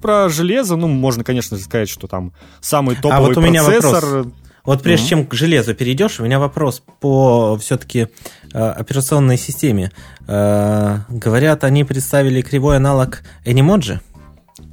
про 0.00 0.28
железо, 0.28 0.76
ну, 0.76 0.88
можно, 0.88 1.24
конечно, 1.24 1.56
сказать, 1.58 1.88
что 1.88 2.06
там 2.06 2.32
самый 2.60 2.96
топовый 2.96 3.16
а 3.16 3.20
вот 3.20 3.36
у 3.36 3.40
меня 3.40 3.64
процессор... 3.64 4.04
Вопрос. 4.04 4.34
Вот 4.64 4.82
прежде 4.82 5.06
mm-hmm. 5.06 5.08
чем 5.08 5.26
к 5.26 5.34
железу 5.34 5.74
перейдешь, 5.74 6.20
у 6.20 6.24
меня 6.24 6.38
вопрос 6.38 6.82
по 7.00 7.56
все-таки 7.58 8.08
э, 8.52 8.58
операционной 8.58 9.38
системе. 9.38 9.90
Э, 10.28 10.98
говорят, 11.08 11.64
они 11.64 11.84
представили 11.84 12.42
кривой 12.42 12.76
аналог 12.76 13.22
Animoji? 13.46 14.00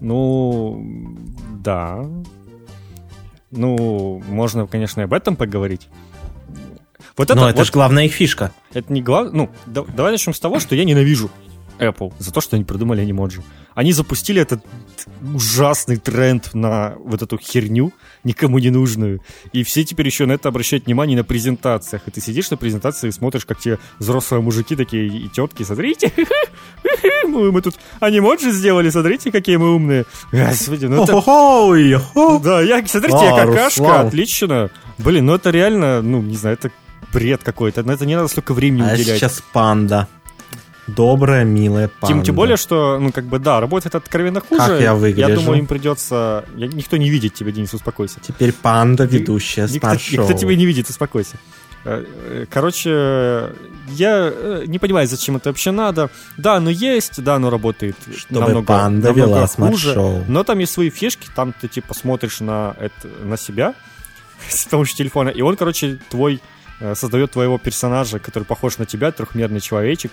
Ну, 0.02 0.84
да. 1.62 2.06
Ну, 3.52 4.22
можно, 4.28 4.68
конечно, 4.68 5.02
и 5.02 5.04
об 5.06 5.14
этом 5.14 5.36
поговорить. 5.36 5.88
Вот 7.16 7.30
это, 7.32 7.40
Но 7.40 7.50
это 7.50 7.60
вот, 7.60 7.68
же 7.68 7.74
главная 7.74 8.06
их 8.06 8.14
фишка. 8.14 8.52
Это 8.74 8.92
не 8.94 9.02
главное. 9.02 9.34
Ну, 9.34 9.50
да, 9.66 9.84
давай 9.96 10.12
начнем 10.12 10.34
с 10.34 10.40
того, 10.40 10.60
что 10.60 10.76
я 10.76 10.84
ненавижу 10.84 11.32
Apple 11.80 12.14
за 12.20 12.32
то, 12.32 12.42
что 12.42 12.56
они 12.56 12.66
придумали 12.66 13.02
анимоджи. 13.02 13.42
Они 13.74 13.94
запустили 13.94 14.42
этот 14.42 14.64
ужасный 15.34 15.98
тренд 15.98 16.54
на 16.54 16.96
вот 17.00 17.22
эту 17.22 17.38
херню, 17.38 17.94
никому 18.24 18.60
не 18.60 18.70
нужную. 18.70 19.22
И 19.54 19.64
все 19.64 19.84
теперь 19.84 20.08
еще 20.08 20.26
на 20.26 20.34
это 20.34 20.50
обращают 20.50 20.86
внимание 20.86 21.18
на 21.18 21.24
презентациях. 21.24 22.08
И 22.08 22.12
ты 22.12 22.22
сидишь 22.22 22.50
на 22.50 22.58
презентации 22.58 23.10
и 23.10 23.12
смотришь, 23.12 23.46
как 23.46 23.60
те 23.60 23.78
взрослые 24.00 24.42
мужики 24.42 24.76
такие 24.76 25.08
и 25.08 25.28
тетки, 25.30 25.64
смотрите, 25.64 26.12
мы 27.28 27.62
тут 27.62 27.76
анимоджи 28.00 28.52
сделали, 28.52 28.90
смотрите, 28.90 29.32
какие 29.32 29.58
мы 29.58 29.76
умные. 29.76 30.06
Господи, 30.32 30.86
ну 30.86 31.04
это... 31.04 31.14
Да, 32.40 32.62
я, 32.62 32.86
смотрите, 32.86 33.18
я 33.24 33.46
какашка, 33.46 34.02
отлично. 34.02 34.70
Блин, 34.98 35.28
ну 35.28 35.36
это 35.36 35.52
реально, 35.52 36.02
ну, 36.02 36.22
не 36.22 36.36
знаю, 36.36 36.58
это 36.60 36.72
бред 37.14 37.44
какой-то. 37.44 37.84
На 37.84 37.92
это 37.92 38.06
не 38.06 38.16
надо 38.16 38.28
столько 38.28 38.54
времени 38.54 38.82
а 38.90 38.94
уделять. 38.94 39.20
сейчас 39.20 39.44
панда. 39.54 40.08
Добрая, 40.88 41.44
милая 41.44 41.90
панда. 41.90 42.16
Тем, 42.16 42.24
тем 42.24 42.36
более, 42.36 42.58
что, 42.58 42.98
ну, 43.00 43.12
как 43.12 43.26
бы, 43.26 43.40
да, 43.40 43.60
работает 43.60 43.96
откровенно 43.96 44.40
хуже. 44.40 44.62
Как 44.66 44.82
я 44.82 44.96
выгляжу? 44.96 45.30
Я 45.30 45.36
думаю, 45.36 45.60
им 45.60 45.68
придется... 45.68 46.46
Я... 46.56 46.68
Никто 46.68 46.98
не 46.98 47.10
видит 47.10 47.34
тебя, 47.34 47.52
Денис, 47.52 47.74
успокойся. 47.74 48.20
Теперь 48.22 48.54
панда, 48.54 49.04
ведущая 49.04 49.68
смарт-шоу. 49.68 50.26
Никто 50.26 50.38
тебя 50.38 50.56
не 50.56 50.66
видит, 50.66 50.90
успокойся. 50.90 51.38
Э, 51.88 52.04
э, 52.06 52.46
короче, 52.50 52.90
я 53.88 54.32
э, 54.34 54.64
не 54.68 54.78
понимаю, 54.78 55.08
зачем 55.08 55.38
это 55.38 55.50
вообще 55.50 55.72
надо. 55.72 56.10
Да, 56.36 56.56
оно 56.56 56.70
есть, 56.70 57.24
да, 57.24 57.36
оно 57.36 57.50
работает 57.50 57.96
Чтобы 58.14 58.42
намного, 58.42 58.66
панда 58.66 59.08
намного 59.08 59.28
вела 59.28 59.48
хуже, 59.48 60.24
но 60.28 60.44
там 60.44 60.60
есть 60.60 60.74
свои 60.74 60.90
фишки, 60.90 61.30
там 61.34 61.54
ты 61.54 61.70
типа 61.70 61.94
смотришь 61.94 62.42
на, 62.42 62.76
это, 62.78 63.08
на 63.24 63.38
себя 63.38 63.74
с 64.50 64.66
помощью 64.66 64.98
телефона, 64.98 65.30
и 65.30 65.42
он, 65.42 65.56
короче, 65.56 65.98
твой 66.10 66.42
создает 66.94 67.32
твоего 67.32 67.58
персонажа, 67.58 68.20
который 68.20 68.44
похож 68.44 68.78
на 68.78 68.86
тебя, 68.86 69.12
трехмерный 69.12 69.62
человечек, 69.62 70.12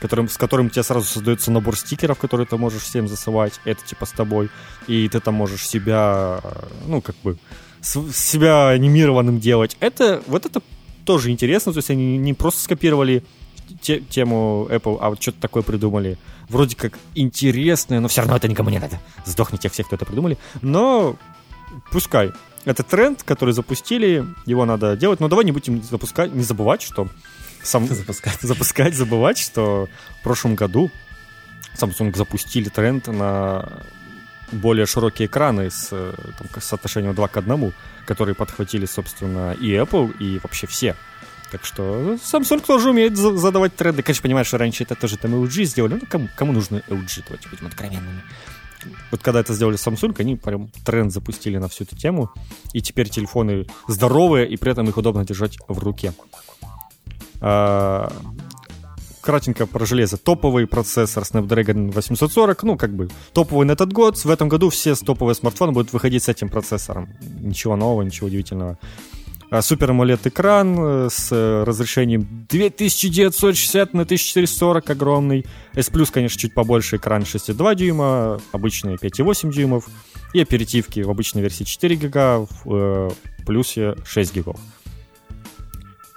которым, 0.00 0.28
с 0.28 0.36
которым 0.36 0.66
у 0.66 0.70
тебя 0.70 0.82
сразу 0.82 1.06
создается 1.06 1.50
набор 1.50 1.76
стикеров, 1.76 2.18
которые 2.18 2.46
ты 2.46 2.56
можешь 2.56 2.82
всем 2.82 3.08
засылать. 3.08 3.60
Это 3.64 3.84
типа 3.84 4.06
с 4.06 4.10
тобой. 4.10 4.50
И 4.86 5.08
ты 5.08 5.20
там 5.20 5.34
можешь 5.34 5.66
себя, 5.66 6.40
ну, 6.86 7.00
как 7.00 7.16
бы, 7.22 7.36
себя 7.80 8.68
анимированным 8.68 9.40
делать. 9.40 9.76
Это, 9.80 10.22
вот 10.26 10.46
это 10.46 10.62
тоже 11.04 11.30
интересно. 11.30 11.72
То 11.72 11.78
есть 11.78 11.90
они 11.90 12.16
не 12.16 12.34
просто 12.34 12.62
скопировали 12.62 13.24
те, 13.80 14.00
тему 14.00 14.66
Apple, 14.70 14.98
а 15.00 15.10
вот 15.10 15.22
что-то 15.22 15.40
такое 15.40 15.62
придумали. 15.62 16.18
Вроде 16.48 16.76
как 16.76 16.98
интересное, 17.14 18.00
но 18.00 18.08
все 18.08 18.22
равно 18.22 18.36
это 18.36 18.48
никому 18.48 18.70
не 18.70 18.78
надо. 18.78 19.00
Сдохните 19.24 19.68
все, 19.68 19.84
кто 19.84 19.96
это 19.96 20.04
придумали. 20.04 20.38
Но 20.62 21.16
пускай. 21.90 22.32
Это 22.64 22.82
тренд, 22.82 23.22
который 23.22 23.52
запустили, 23.52 24.24
его 24.46 24.64
надо 24.64 24.96
делать. 24.96 25.20
Но 25.20 25.28
давай 25.28 25.44
не 25.44 25.52
будем 25.52 25.82
запускать, 25.82 26.32
не 26.32 26.42
забывать, 26.42 26.82
что 26.82 27.08
сам... 27.64 27.86
запускать. 27.88 28.40
запускать, 28.40 28.94
забывать, 28.94 29.38
что 29.38 29.88
в 30.20 30.22
прошлом 30.22 30.54
году 30.54 30.90
Samsung 31.76 32.16
запустили 32.16 32.68
тренд 32.68 33.08
на 33.08 33.82
более 34.52 34.86
широкие 34.86 35.26
экраны 35.26 35.70
с 35.70 35.88
там, 35.88 36.60
соотношением 36.60 37.14
2 37.14 37.28
к 37.28 37.36
1, 37.36 37.72
которые 38.06 38.34
подхватили, 38.34 38.86
собственно, 38.86 39.52
и 39.52 39.72
Apple, 39.72 40.16
и 40.18 40.38
вообще 40.42 40.66
все. 40.66 40.94
Так 41.50 41.64
что 41.64 42.14
Samsung 42.14 42.64
тоже 42.64 42.90
умеет 42.90 43.16
задавать 43.16 43.76
тренды. 43.76 44.02
Конечно, 44.02 44.22
понимаешь, 44.22 44.46
что 44.46 44.58
раньше 44.58 44.84
это 44.84 44.94
тоже 44.94 45.16
там 45.16 45.34
LG 45.34 45.64
сделали. 45.64 45.94
Ну, 45.94 46.00
кому, 46.08 46.28
кому 46.36 46.52
нужно 46.52 46.82
LG, 46.88 47.24
давайте 47.26 47.48
будем 47.48 47.66
откровенными. 47.66 48.22
Вот 49.10 49.22
когда 49.22 49.40
это 49.40 49.54
сделали 49.54 49.78
Samsung, 49.78 50.14
они 50.18 50.36
прям 50.36 50.68
тренд 50.84 51.12
запустили 51.12 51.56
на 51.58 51.68
всю 51.68 51.84
эту 51.84 51.96
тему. 51.96 52.32
И 52.72 52.82
теперь 52.82 53.08
телефоны 53.08 53.66
здоровые, 53.88 54.48
и 54.48 54.56
при 54.56 54.72
этом 54.72 54.88
их 54.88 54.96
удобно 54.96 55.24
держать 55.24 55.58
в 55.68 55.78
руке. 55.78 56.12
А, 57.46 58.10
кратенько 59.20 59.66
про 59.66 59.84
железо. 59.84 60.16
Топовый 60.16 60.66
процессор 60.66 61.24
Snapdragon 61.24 61.92
840, 61.92 62.62
ну, 62.62 62.78
как 62.78 62.96
бы 62.96 63.10
топовый 63.34 63.66
на 63.66 63.72
этот 63.72 63.92
год. 63.92 64.16
В 64.16 64.30
этом 64.30 64.48
году 64.48 64.70
все 64.70 64.94
топовые 64.94 65.34
смартфоны 65.34 65.72
будут 65.72 65.92
выходить 65.92 66.22
с 66.22 66.30
этим 66.30 66.48
процессором. 66.48 67.10
Ничего 67.40 67.76
нового, 67.76 68.00
ничего 68.00 68.28
удивительного. 68.28 68.78
А, 69.50 69.60
Супер 69.60 69.90
AMOLED 69.90 70.28
экран 70.28 70.76
э, 70.78 71.08
с 71.10 71.30
разрешением 71.66 72.46
2960 72.48 73.92
на 73.92 74.02
1440 74.02 74.88
огромный. 74.88 75.44
S 75.74 75.90
Plus, 75.90 76.10
конечно, 76.10 76.40
чуть 76.40 76.54
побольше 76.54 76.96
экран 76.96 77.24
6,2 77.24 77.74
дюйма, 77.74 78.40
обычные 78.52 78.96
5,8 78.96 79.52
дюймов. 79.52 79.86
И 80.32 80.40
оперативки 80.40 81.00
в 81.00 81.10
обычной 81.10 81.42
версии 81.42 81.64
4 81.64 81.94
гига, 81.96 82.38
в 82.38 82.74
э, 82.74 83.10
плюсе 83.44 83.96
6 84.06 84.34
гигов. 84.34 84.58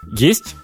Есть 0.10 0.55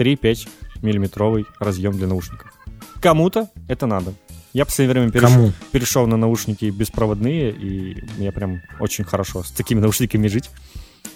3-5 0.00 0.48
миллиметровый 0.82 1.46
разъем 1.58 1.92
для 1.92 2.06
наушников. 2.06 2.52
Кому-то 3.00 3.50
это 3.68 3.86
надо. 3.86 4.14
Я 4.52 4.64
в 4.64 4.68
последнее 4.68 4.94
время 4.94 5.12
переш... 5.12 5.54
перешел 5.70 6.06
на 6.06 6.16
наушники 6.16 6.64
беспроводные, 6.70 7.50
и 7.52 8.02
мне 8.16 8.32
прям 8.32 8.62
очень 8.80 9.04
хорошо 9.04 9.42
с 9.42 9.50
такими 9.50 9.80
наушниками 9.80 10.26
жить. 10.26 10.50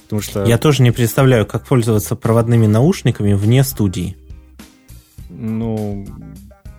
Потому 0.05 0.23
что... 0.23 0.45
Я 0.45 0.59
тоже 0.59 0.83
не 0.83 0.91
представляю, 0.91 1.47
как 1.47 1.67
пользоваться 1.67 2.15
проводными 2.15 2.67
наушниками 2.67 3.33
вне 3.33 3.65
студии. 3.65 4.17
Ну, 5.31 6.07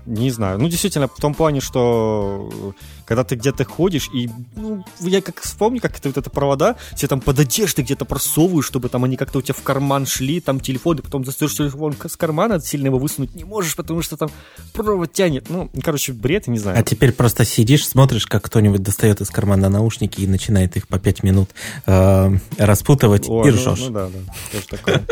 не 0.06 0.30
знаю. 0.30 0.60
Ну, 0.60 0.70
действительно, 0.70 1.08
в 1.08 1.20
том 1.20 1.34
плане, 1.34 1.60
что 1.60 2.74
когда 3.06 3.24
ты 3.24 3.36
где-то 3.36 3.64
ходишь, 3.66 4.10
и 4.14 4.30
ну, 4.56 4.84
я 5.00 5.22
как 5.22 5.42
вспомню, 5.42 5.80
как 5.82 5.98
это 5.98 6.10
вот 6.10 6.18
это 6.18 6.30
провода, 6.30 6.76
все 6.96 7.08
там 7.08 7.22
под 7.22 7.40
одеждой 7.40 7.84
где-то 7.84 8.06
просовываешь, 8.06 8.66
чтобы 8.66 8.90
там 8.90 9.04
они 9.04 9.18
как-то 9.18 9.40
у 9.40 9.42
тебя 9.42 9.54
в 9.54 9.64
карман 9.64 10.06
шли, 10.06 10.40
там 10.40 10.60
телефон, 10.60 10.98
и 10.98 11.02
потом 11.02 11.24
достаешь 11.24 11.56
телефон 11.56 11.96
с 12.06 12.18
кармана, 12.18 12.60
сильно 12.60 12.88
его 12.88 13.00
высунуть 13.00 13.36
не 13.36 13.44
можешь, 13.44 13.76
потому 13.76 14.02
что 14.02 14.18
там 14.18 14.30
провод 14.74 15.14
тянет. 15.14 15.50
Ну, 15.50 15.70
короче, 15.84 16.14
бред, 16.14 16.48
не 16.48 16.60
знаю. 16.60 16.80
А 16.80 16.84
теперь 16.84 17.12
просто 17.12 17.46
сидишь, 17.46 17.88
смотришь, 17.88 18.26
как 18.28 18.44
кто-нибудь 18.44 18.82
достает 18.82 19.22
из 19.22 19.30
кармана 19.30 19.70
наушники 19.70 20.22
и 20.22 20.28
начинает 20.28 20.76
их 20.78 20.88
по 20.88 21.00
пять 21.00 21.24
минут 21.24 21.52
э, 21.86 22.38
распутывать 22.58 23.30
О, 23.30 23.48
и 23.48 23.52
ну, 23.52 23.58
ржешь. 23.58 23.80
Ну, 23.80 23.90
да, 23.92 24.08
да, 24.08 24.34
тоже 24.52 24.68
такое. 24.68 25.04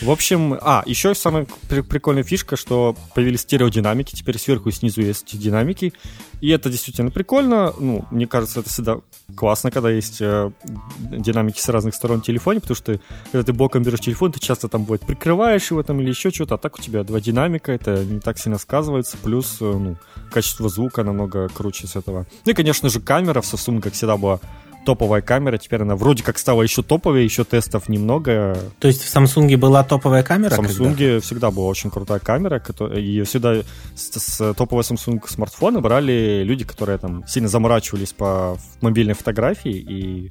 В 0.00 0.10
общем, 0.10 0.58
а, 0.60 0.82
еще 0.86 1.14
самая 1.14 1.46
прикольная 1.68 2.24
фишка, 2.24 2.56
что 2.56 2.96
появились 3.14 3.40
стереодинамики, 3.40 4.14
теперь 4.14 4.38
сверху 4.38 4.68
и 4.68 4.72
снизу 4.72 5.00
есть 5.00 5.38
динамики, 5.38 5.92
и 6.40 6.48
это 6.48 6.70
действительно 6.70 7.10
прикольно. 7.22 7.72
Ну, 7.78 8.04
мне 8.10 8.26
кажется, 8.26 8.60
это 8.60 8.68
всегда 8.68 8.96
классно, 9.36 9.70
когда 9.70 9.90
есть 9.90 10.20
э, 10.20 10.50
динамики 10.98 11.60
с 11.60 11.68
разных 11.68 11.94
сторон 11.94 12.20
в 12.20 12.24
телефоне, 12.24 12.60
потому 12.60 12.74
что 12.74 12.98
когда 13.30 13.44
ты 13.44 13.52
боком 13.52 13.82
берешь 13.84 14.00
телефон, 14.00 14.32
ты 14.32 14.40
часто 14.40 14.68
там 14.68 14.82
будет 14.82 15.02
прикрываешь 15.06 15.70
его 15.70 15.82
там 15.84 16.00
или 16.00 16.08
еще 16.08 16.30
что-то, 16.30 16.56
а 16.56 16.58
так 16.58 16.78
у 16.78 16.82
тебя 16.82 17.04
два 17.04 17.20
динамика, 17.20 17.70
это 17.70 18.04
не 18.04 18.18
так 18.18 18.38
сильно 18.38 18.58
сказывается, 18.58 19.16
плюс 19.22 19.58
э, 19.60 19.64
ну, 19.64 19.96
качество 20.32 20.68
звука 20.68 21.04
намного 21.04 21.48
круче 21.48 21.86
с 21.86 21.94
этого. 21.94 22.26
Ну 22.44 22.52
и, 22.52 22.54
конечно 22.54 22.88
же, 22.88 23.00
камера 23.00 23.40
в 23.40 23.44
Samsung, 23.44 23.80
как 23.80 23.92
всегда, 23.92 24.16
была 24.16 24.40
топовая 24.84 25.22
камера, 25.22 25.58
теперь 25.58 25.82
она 25.82 25.96
вроде 25.96 26.22
как 26.22 26.38
стала 26.38 26.62
еще 26.62 26.82
топовее, 26.82 27.24
еще 27.24 27.44
тестов 27.44 27.88
немного. 27.88 28.56
То 28.78 28.88
есть 28.88 29.02
в 29.02 29.14
Samsung 29.14 29.56
была 29.56 29.84
топовая 29.84 30.22
камера? 30.22 30.54
В 30.54 30.60
Samsung 30.60 30.96
когда? 30.96 31.20
всегда 31.20 31.50
была 31.50 31.66
очень 31.66 31.90
крутая 31.90 32.18
камера, 32.18 32.62
и 32.94 33.22
всегда 33.22 33.62
с, 33.94 34.18
с 34.18 34.54
топового 34.54 34.82
Samsung 34.82 35.26
смартфона 35.28 35.80
брали 35.80 36.42
люди, 36.44 36.64
которые 36.64 36.98
там 36.98 37.26
сильно 37.26 37.48
заморачивались 37.48 38.12
по 38.12 38.58
мобильной 38.80 39.14
фотографии, 39.14 39.72
и 39.72 40.30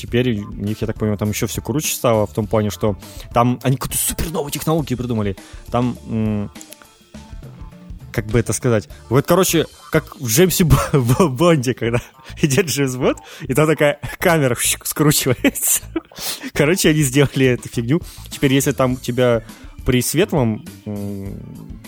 теперь 0.00 0.40
у 0.40 0.52
них, 0.52 0.80
я 0.80 0.86
так 0.86 0.98
понимаю, 0.98 1.18
там 1.18 1.28
еще 1.28 1.46
все 1.46 1.60
круче 1.60 1.94
стало 1.94 2.26
в 2.26 2.32
том 2.32 2.46
плане, 2.46 2.70
что 2.70 2.96
там 3.34 3.60
они 3.62 3.76
какую-то 3.76 3.98
супер 3.98 4.30
новую 4.30 4.50
технологию 4.50 4.96
придумали. 4.96 5.36
Там 5.70 6.50
как 8.12 8.26
бы 8.26 8.38
это 8.38 8.52
сказать, 8.52 8.88
вот, 9.08 9.26
короче, 9.26 9.66
как 9.90 10.16
в 10.20 10.26
Джеймсе 10.26 10.64
Бонде, 10.92 11.74
когда 11.74 12.00
идет 12.42 12.66
Джеймс 12.66 12.96
Бонд, 12.96 13.18
и 13.42 13.54
там 13.54 13.66
такая 13.66 14.00
камера 14.18 14.56
скручивается. 14.84 15.82
Короче, 16.52 16.90
они 16.90 17.02
сделали 17.02 17.46
эту 17.46 17.68
фигню. 17.68 18.00
Теперь, 18.30 18.52
если 18.52 18.72
там 18.72 18.94
у 18.94 18.96
тебя 18.96 19.42
при 19.84 20.02
светлом, 20.02 20.64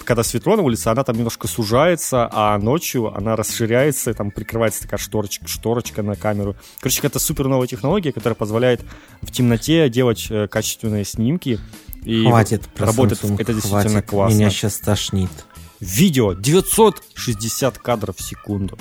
когда 0.04 0.22
светло 0.22 0.56
на 0.56 0.62
улице, 0.62 0.88
она 0.88 1.04
там 1.04 1.16
немножко 1.16 1.46
сужается, 1.46 2.28
а 2.32 2.58
ночью 2.58 3.14
она 3.14 3.36
расширяется, 3.36 4.10
и 4.10 4.14
там 4.14 4.30
прикрывается 4.30 4.82
такая 4.82 4.98
шторочка, 4.98 5.46
шторочка 5.46 6.02
на 6.02 6.16
камеру. 6.16 6.56
Короче, 6.80 7.00
это 7.02 7.18
супер 7.18 7.48
новая 7.48 7.66
технология, 7.66 8.12
которая 8.12 8.34
позволяет 8.34 8.80
в 9.20 9.30
темноте 9.30 9.88
делать 9.88 10.26
э, 10.30 10.48
качественные 10.48 11.04
снимки. 11.04 11.60
И 12.04 12.24
Хватит 12.24 12.62
работает, 12.76 13.22
Samsung, 13.22 13.36
это 13.38 13.52
действительно 13.52 13.90
хватит, 13.90 14.10
классно. 14.10 14.36
Меня 14.36 14.50
сейчас 14.50 14.78
тошнит. 14.78 15.30
Видео 15.82 16.32
960 16.32 17.76
кадров 17.78 18.16
в 18.16 18.22
секунду. 18.22 18.78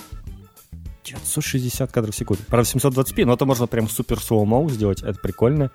960 1.03 1.91
кадров 1.91 2.13
в 2.13 2.17
секунду. 2.17 2.43
Правда, 2.47 2.69
720p, 2.69 3.25
но 3.25 3.33
это 3.33 3.45
можно 3.45 3.65
прям 3.65 3.89
супер 3.89 4.19
слоу 4.19 4.69
сделать, 4.69 5.01
это 5.01 5.19
прикольно. 5.19 5.71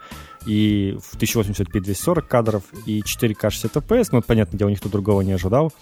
И 0.47 0.97
в 1.02 1.16
1080p 1.16 1.80
240 1.80 2.28
кадров, 2.28 2.62
и 2.87 3.00
4К 3.00 3.50
60 3.50 3.75
FPS, 3.75 4.11
ну, 4.12 4.18
это, 4.21 4.28
понятное 4.28 4.56
дело, 4.56 4.68
никто 4.68 4.88
другого 4.88 5.23
не 5.23 5.33
ожидал. 5.33 5.73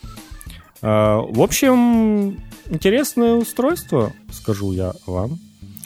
А, 0.81 1.19
в 1.19 1.43
общем, 1.43 2.39
интересное 2.65 3.35
устройство, 3.35 4.15
скажу 4.33 4.73
я 4.73 4.95
вам. 5.07 5.39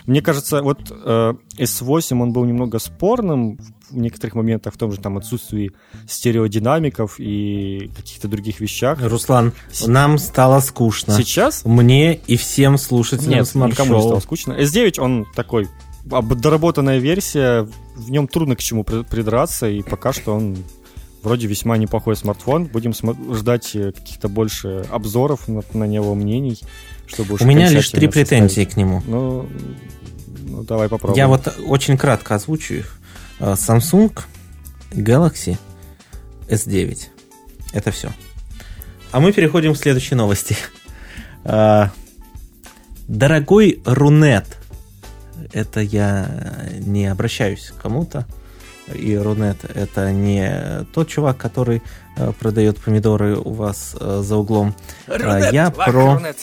Мне 0.08 0.22
кажется, 0.22 0.62
вот 0.62 0.90
э, 0.90 1.34
S8, 1.58 2.18
он 2.22 2.32
был 2.32 2.46
немного 2.46 2.78
спорным 2.78 3.58
в 3.90 3.96
некоторых 3.96 4.36
моментах, 4.36 4.72
в 4.72 4.78
том 4.78 4.90
же 4.90 4.98
там 4.98 5.18
отсутствии 5.18 5.72
стереодинамиков 6.08 7.16
и 7.18 7.90
каких-то 7.94 8.26
других 8.26 8.60
вещах. 8.60 9.02
Руслан, 9.02 9.52
С... 9.70 9.86
нам 9.86 10.16
стало 10.16 10.60
скучно. 10.60 11.12
Сейчас? 11.14 11.62
Мне 11.66 12.14
и 12.14 12.38
всем 12.38 12.78
слушателям 12.78 13.40
Нет, 13.40 13.54
никому 13.54 13.96
не 13.96 14.00
стало 14.00 14.20
скучно. 14.20 14.52
S9, 14.54 14.98
он 14.98 15.26
такой 15.36 15.68
доработанная 16.06 17.00
версия, 17.00 17.68
в 17.94 18.10
нем 18.10 18.28
трудно 18.28 18.56
к 18.56 18.60
чему 18.60 18.84
придраться, 18.84 19.68
и 19.68 19.82
пока 19.82 20.14
что 20.14 20.34
он 20.34 20.56
вроде 21.22 21.46
весьма 21.46 21.76
неплохой 21.76 22.16
смартфон. 22.16 22.64
Будем 22.64 22.94
ждать 23.34 23.74
э, 23.74 23.92
каких-то 23.92 24.28
больше 24.28 24.86
обзоров 24.90 25.48
на, 25.48 25.62
на 25.74 25.84
него 25.84 26.14
мнений, 26.14 26.58
чтобы 27.06 27.36
У 27.40 27.44
меня 27.44 27.68
лишь 27.68 27.90
три 27.90 28.08
претензии 28.08 28.64
к 28.64 28.76
нему. 28.76 29.02
Ну, 29.06 29.46
ну, 30.48 30.62
давай 30.62 30.88
попробуем. 30.88 31.16
Я 31.16 31.28
вот 31.28 31.54
очень 31.66 31.96
кратко 31.96 32.34
озвучу 32.34 32.74
их. 32.74 32.98
Э, 33.38 33.52
Samsung 33.52 34.18
Galaxy 34.90 35.58
S9. 36.48 36.98
Это 37.72 37.90
все. 37.90 38.10
А 39.12 39.20
мы 39.20 39.32
переходим 39.32 39.74
к 39.74 39.78
следующей 39.78 40.14
новости. 40.14 40.56
Э, 41.44 41.88
дорогой 43.06 43.82
Рунет. 43.84 44.46
Это 45.52 45.80
я 45.80 46.68
не 46.78 47.06
обращаюсь 47.06 47.72
к 47.76 47.82
кому-то. 47.82 48.26
И 48.94 49.16
Рунет 49.16 49.64
это 49.64 50.12
не 50.12 50.86
тот 50.94 51.08
чувак, 51.08 51.36
который 51.36 51.82
э, 52.16 52.32
продает 52.40 52.78
помидоры 52.78 53.36
у 53.36 53.52
вас 53.52 53.94
за 54.00 54.36
углом. 54.36 54.74
Рунет, 55.06 55.52
я 55.52 55.70
про... 55.70 56.14
Рунет. 56.14 56.36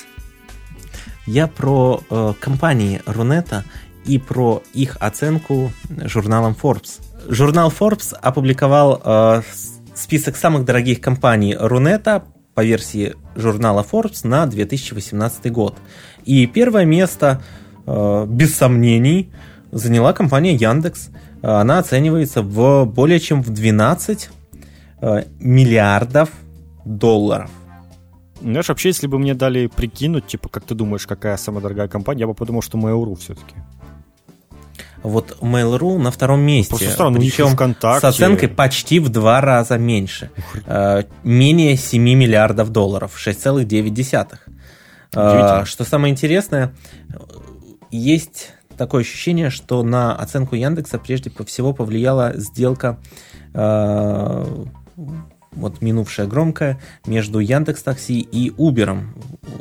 Я 1.26 1.48
про 1.48 2.04
э, 2.10 2.34
компании 2.40 3.02
Рунета 3.08 3.66
и 4.06 4.18
про 4.20 4.62
их 4.74 4.98
оценку 5.00 5.72
журналом 5.90 6.56
Forbes. 6.62 7.02
Журнал 7.28 7.74
Forbes 7.78 8.14
опубликовал 8.14 9.02
э, 9.04 9.42
список 9.96 10.36
самых 10.38 10.66
дорогих 10.66 11.02
компаний 11.02 11.56
Рунета 11.60 12.24
по 12.54 12.64
версии 12.64 13.16
журнала 13.36 13.86
Forbes 13.90 14.28
на 14.28 14.46
2018 14.46 15.52
год. 15.52 15.76
И 16.24 16.46
первое 16.48 16.86
место, 16.86 17.42
э, 17.86 18.26
без 18.28 18.56
сомнений, 18.56 19.32
заняла 19.72 20.14
компания 20.14 20.54
Яндекс. 20.56 21.10
Она 21.42 21.80
оценивается 21.80 22.42
в 22.42 22.86
более 22.86 23.20
чем 23.20 23.42
в 23.44 23.50
12 23.50 24.30
э, 25.02 25.24
миллиардов 25.40 26.30
долларов. 26.86 27.50
Знаешь, 28.42 28.70
вообще, 28.70 28.90
если 28.90 29.08
бы 29.08 29.18
мне 29.18 29.34
дали 29.34 29.68
прикинуть, 29.68 30.28
типа, 30.28 30.50
как 30.50 30.64
ты 30.66 30.76
думаешь, 30.76 31.08
какая 31.08 31.38
самая 31.38 31.62
дорогая 31.62 31.88
компания, 31.88 32.22
я 32.22 32.28
бы 32.28 32.34
подумал, 32.34 32.62
что 32.62 32.78
Mail.ru 32.78 33.16
все-таки. 33.16 33.56
Вот 35.06 35.38
Mail.ru 35.40 36.00
на 36.00 36.10
втором 36.10 36.42
месте. 36.42 36.72
Просто 36.72 36.90
странно, 36.90 37.20
причем 37.20 37.50
ВКонтакте... 37.50 38.02
с 38.02 38.10
оценкой 38.10 38.50
почти 38.50 39.00
в 39.00 39.10
два 39.10 39.40
раза 39.40 39.78
меньше. 39.78 40.32
Э, 40.66 41.04
менее 41.24 41.78
7 41.78 42.02
миллиардов 42.02 42.72
долларов, 42.72 43.14
6,9. 43.16 44.28
Э, 45.14 45.66
что 45.66 45.84
самое 45.84 46.12
интересное, 46.12 46.74
есть 47.92 48.54
такое 48.78 49.02
ощущение, 49.02 49.52
что 49.52 49.84
на 49.84 50.16
оценку 50.16 50.56
Яндекса 50.56 50.98
прежде 50.98 51.32
всего 51.46 51.72
повлияла 51.72 52.34
сделка 52.36 52.98
э, 53.54 54.66
вот 55.52 55.82
минувшая 55.82 56.26
громкая 56.26 56.82
между 57.06 57.40
Яндекс 57.40 57.84
Такси 57.84 58.20
и 58.20 58.50
Uber 58.50 59.04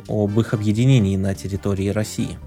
об 0.09 0.39
их 0.39 0.53
объединении 0.55 1.17
на 1.17 1.35
территории 1.35 1.89
России. 1.89 2.37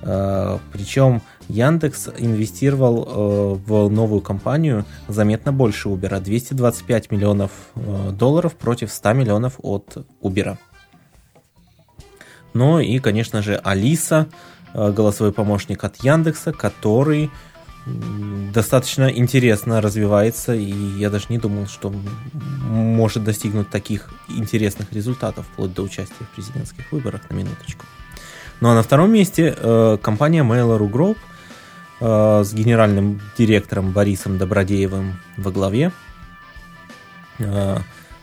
Причем 0.00 1.22
Яндекс 1.48 2.08
инвестировал 2.18 3.04
э, 3.06 3.58
в 3.66 3.88
новую 3.88 4.20
компанию 4.20 4.84
заметно 5.08 5.52
больше 5.52 5.88
Uber, 5.88 6.20
225 6.20 7.10
миллионов 7.10 7.50
э, 7.74 8.10
долларов 8.12 8.54
против 8.54 8.92
100 8.92 9.12
миллионов 9.14 9.54
от 9.62 10.06
Uber. 10.22 10.58
Ну 12.52 12.80
и, 12.80 12.98
конечно 12.98 13.42
же, 13.42 13.56
Алиса, 13.56 14.28
э, 14.74 14.92
голосовой 14.92 15.32
помощник 15.32 15.84
от 15.84 15.96
Яндекса, 15.96 16.52
который 16.52 17.30
достаточно 18.52 19.08
интересно 19.08 19.80
развивается, 19.80 20.54
и 20.54 20.70
я 20.98 21.08
даже 21.08 21.26
не 21.30 21.38
думал, 21.38 21.66
что 21.66 21.90
может 22.68 23.24
достигнуть 23.24 23.70
таких 23.70 24.10
интересных 24.28 24.92
результатов 24.92 25.46
вплоть 25.46 25.72
до 25.72 25.84
участия 25.84 26.24
в 26.24 26.34
президентских 26.34 26.92
выборах 26.92 27.22
на 27.30 27.34
минуточку. 27.34 27.86
Ну 28.60 28.70
а 28.70 28.74
на 28.74 28.82
втором 28.82 29.12
месте 29.12 29.54
э, 29.56 29.98
компания 30.02 30.42
Mail.ru 30.42 30.90
Group– 30.90 31.16
Э, 32.00 32.42
с 32.44 32.54
генеральным 32.54 33.20
директором 33.36 33.90
Борисом 33.90 34.38
Добродеевым 34.38 35.20
во 35.36 35.50
главе. 35.50 35.90
Э, 37.38 37.78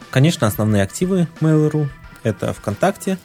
конечно, 0.09 0.47
основные 0.47 0.83
активы 0.83 1.27
Mail.ru 1.41 1.89
это 2.23 2.53
ВКонтакте, 2.53 3.17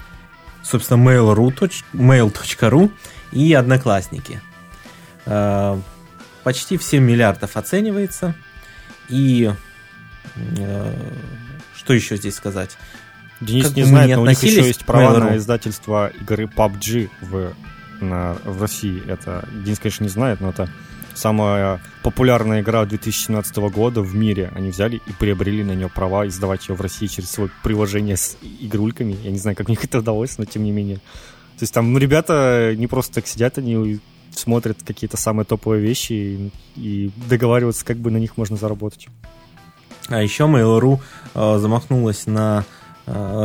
собственно, 0.64 0.98
Mail.ru, 1.08 1.54
mail.ru 1.92 2.90
и 3.30 3.52
Одноклассники. 3.54 4.40
Э, 5.24 5.78
почти 6.42 6.76
в 6.76 6.82
7 6.82 7.02
миллиардов 7.02 7.56
оценивается. 7.56 8.34
И 9.08 9.52
что 11.74 11.92
еще 11.92 12.16
здесь 12.16 12.36
сказать? 12.36 12.76
Денис 13.40 13.68
как 13.68 13.76
не 13.76 13.84
знает, 13.84 14.16
но 14.16 14.22
у 14.22 14.26
них 14.26 14.42
еще 14.42 14.66
есть 14.66 14.84
права 14.84 15.16
Mail.ru. 15.16 15.30
на 15.30 15.36
издательство 15.36 16.08
игры 16.20 16.44
PUBG 16.44 17.08
в, 17.22 17.52
на, 18.00 18.36
в 18.44 18.60
России. 18.60 19.02
Это 19.06 19.48
Денис, 19.64 19.78
конечно, 19.78 20.04
не 20.04 20.10
знает, 20.10 20.40
но 20.40 20.50
это 20.50 20.68
самая 21.14 21.80
популярная 22.02 22.60
игра 22.60 22.84
2017 22.84 23.56
года 23.56 24.02
в 24.02 24.14
мире. 24.14 24.52
Они 24.54 24.70
взяли 24.70 25.00
и 25.06 25.12
приобрели 25.12 25.64
на 25.64 25.72
нее 25.72 25.88
права 25.88 26.26
издавать 26.26 26.68
ее 26.68 26.74
в 26.74 26.80
России 26.80 27.06
через 27.06 27.30
свое 27.30 27.50
приложение 27.62 28.16
с 28.16 28.36
игрульками. 28.60 29.16
Я 29.22 29.30
не 29.30 29.38
знаю, 29.38 29.56
как 29.56 29.68
у 29.68 29.70
них 29.70 29.84
это 29.84 29.98
удалось, 29.98 30.38
но 30.38 30.44
тем 30.44 30.64
не 30.64 30.72
менее. 30.72 30.96
То 30.96 31.64
есть 31.64 31.74
там 31.74 31.92
ну, 31.92 31.98
ребята 31.98 32.74
не 32.76 32.86
просто 32.86 33.14
так 33.14 33.26
сидят, 33.26 33.58
они 33.58 34.00
смотрят 34.34 34.78
какие-то 34.86 35.16
самые 35.16 35.44
топовые 35.44 35.82
вещи 35.82 36.12
и, 36.12 36.50
и 36.76 37.10
договариваются, 37.28 37.84
как 37.84 37.98
бы 37.98 38.10
на 38.10 38.16
них 38.16 38.36
можно 38.36 38.56
заработать. 38.56 39.08
А 40.08 40.22
еще 40.22 40.44
Mail.ru 40.44 41.00
э, 41.34 41.58
замахнулась 41.58 42.26
на 42.26 42.64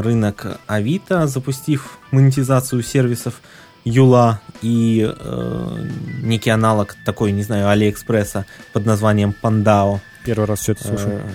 рынок 0.01 0.59
Авито, 0.67 1.27
запустив 1.27 1.97
монетизацию 2.11 2.83
сервисов 2.83 3.41
Юла 3.85 4.41
и 4.61 5.07
э, 5.07 5.87
некий 6.23 6.49
аналог 6.49 6.95
такой, 7.05 7.31
не 7.31 7.43
знаю, 7.43 7.69
Алиэкспресса 7.69 8.45
под 8.73 8.85
названием 8.85 9.31
Пандао. 9.33 10.01
Первый 10.23 10.45
раз 10.47 10.61
все 10.61 10.71
это 10.71 10.87
слушаю. 10.87 11.19
Э, 11.19 11.29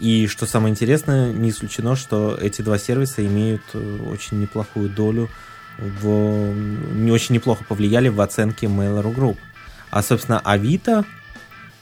И 0.00 0.26
что 0.26 0.44
самое 0.46 0.72
интересное, 0.72 1.32
не 1.32 1.50
исключено, 1.50 1.94
что 1.94 2.36
эти 2.40 2.62
два 2.62 2.78
сервиса 2.78 3.24
имеют 3.24 3.62
э, 3.74 3.98
очень 4.12 4.40
неплохую 4.40 4.88
долю 4.88 5.28
в... 5.78 6.52
не 6.94 7.12
очень 7.12 7.36
неплохо 7.36 7.64
повлияли 7.64 8.08
в 8.08 8.20
оценке 8.20 8.66
Mail.ru 8.66 9.14
Group. 9.14 9.36
А, 9.90 10.02
собственно, 10.02 10.40
Авито, 10.40 11.04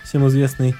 всем 0.04 0.28
известный 0.28 0.76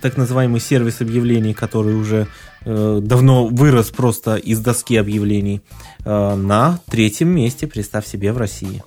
так 0.00 0.16
называемый 0.16 0.60
сервис 0.60 1.00
объявлений, 1.00 1.54
который 1.54 1.94
уже 1.94 2.26
э, 2.64 3.00
давно 3.02 3.46
вырос 3.46 3.90
просто 3.90 4.36
из 4.36 4.60
доски 4.60 4.96
объявлений, 4.96 5.60
э, 6.04 6.34
на 6.34 6.80
третьем 6.86 7.28
месте, 7.28 7.66
представь 7.66 8.06
себе, 8.06 8.32
в 8.32 8.38
России. 8.38 8.82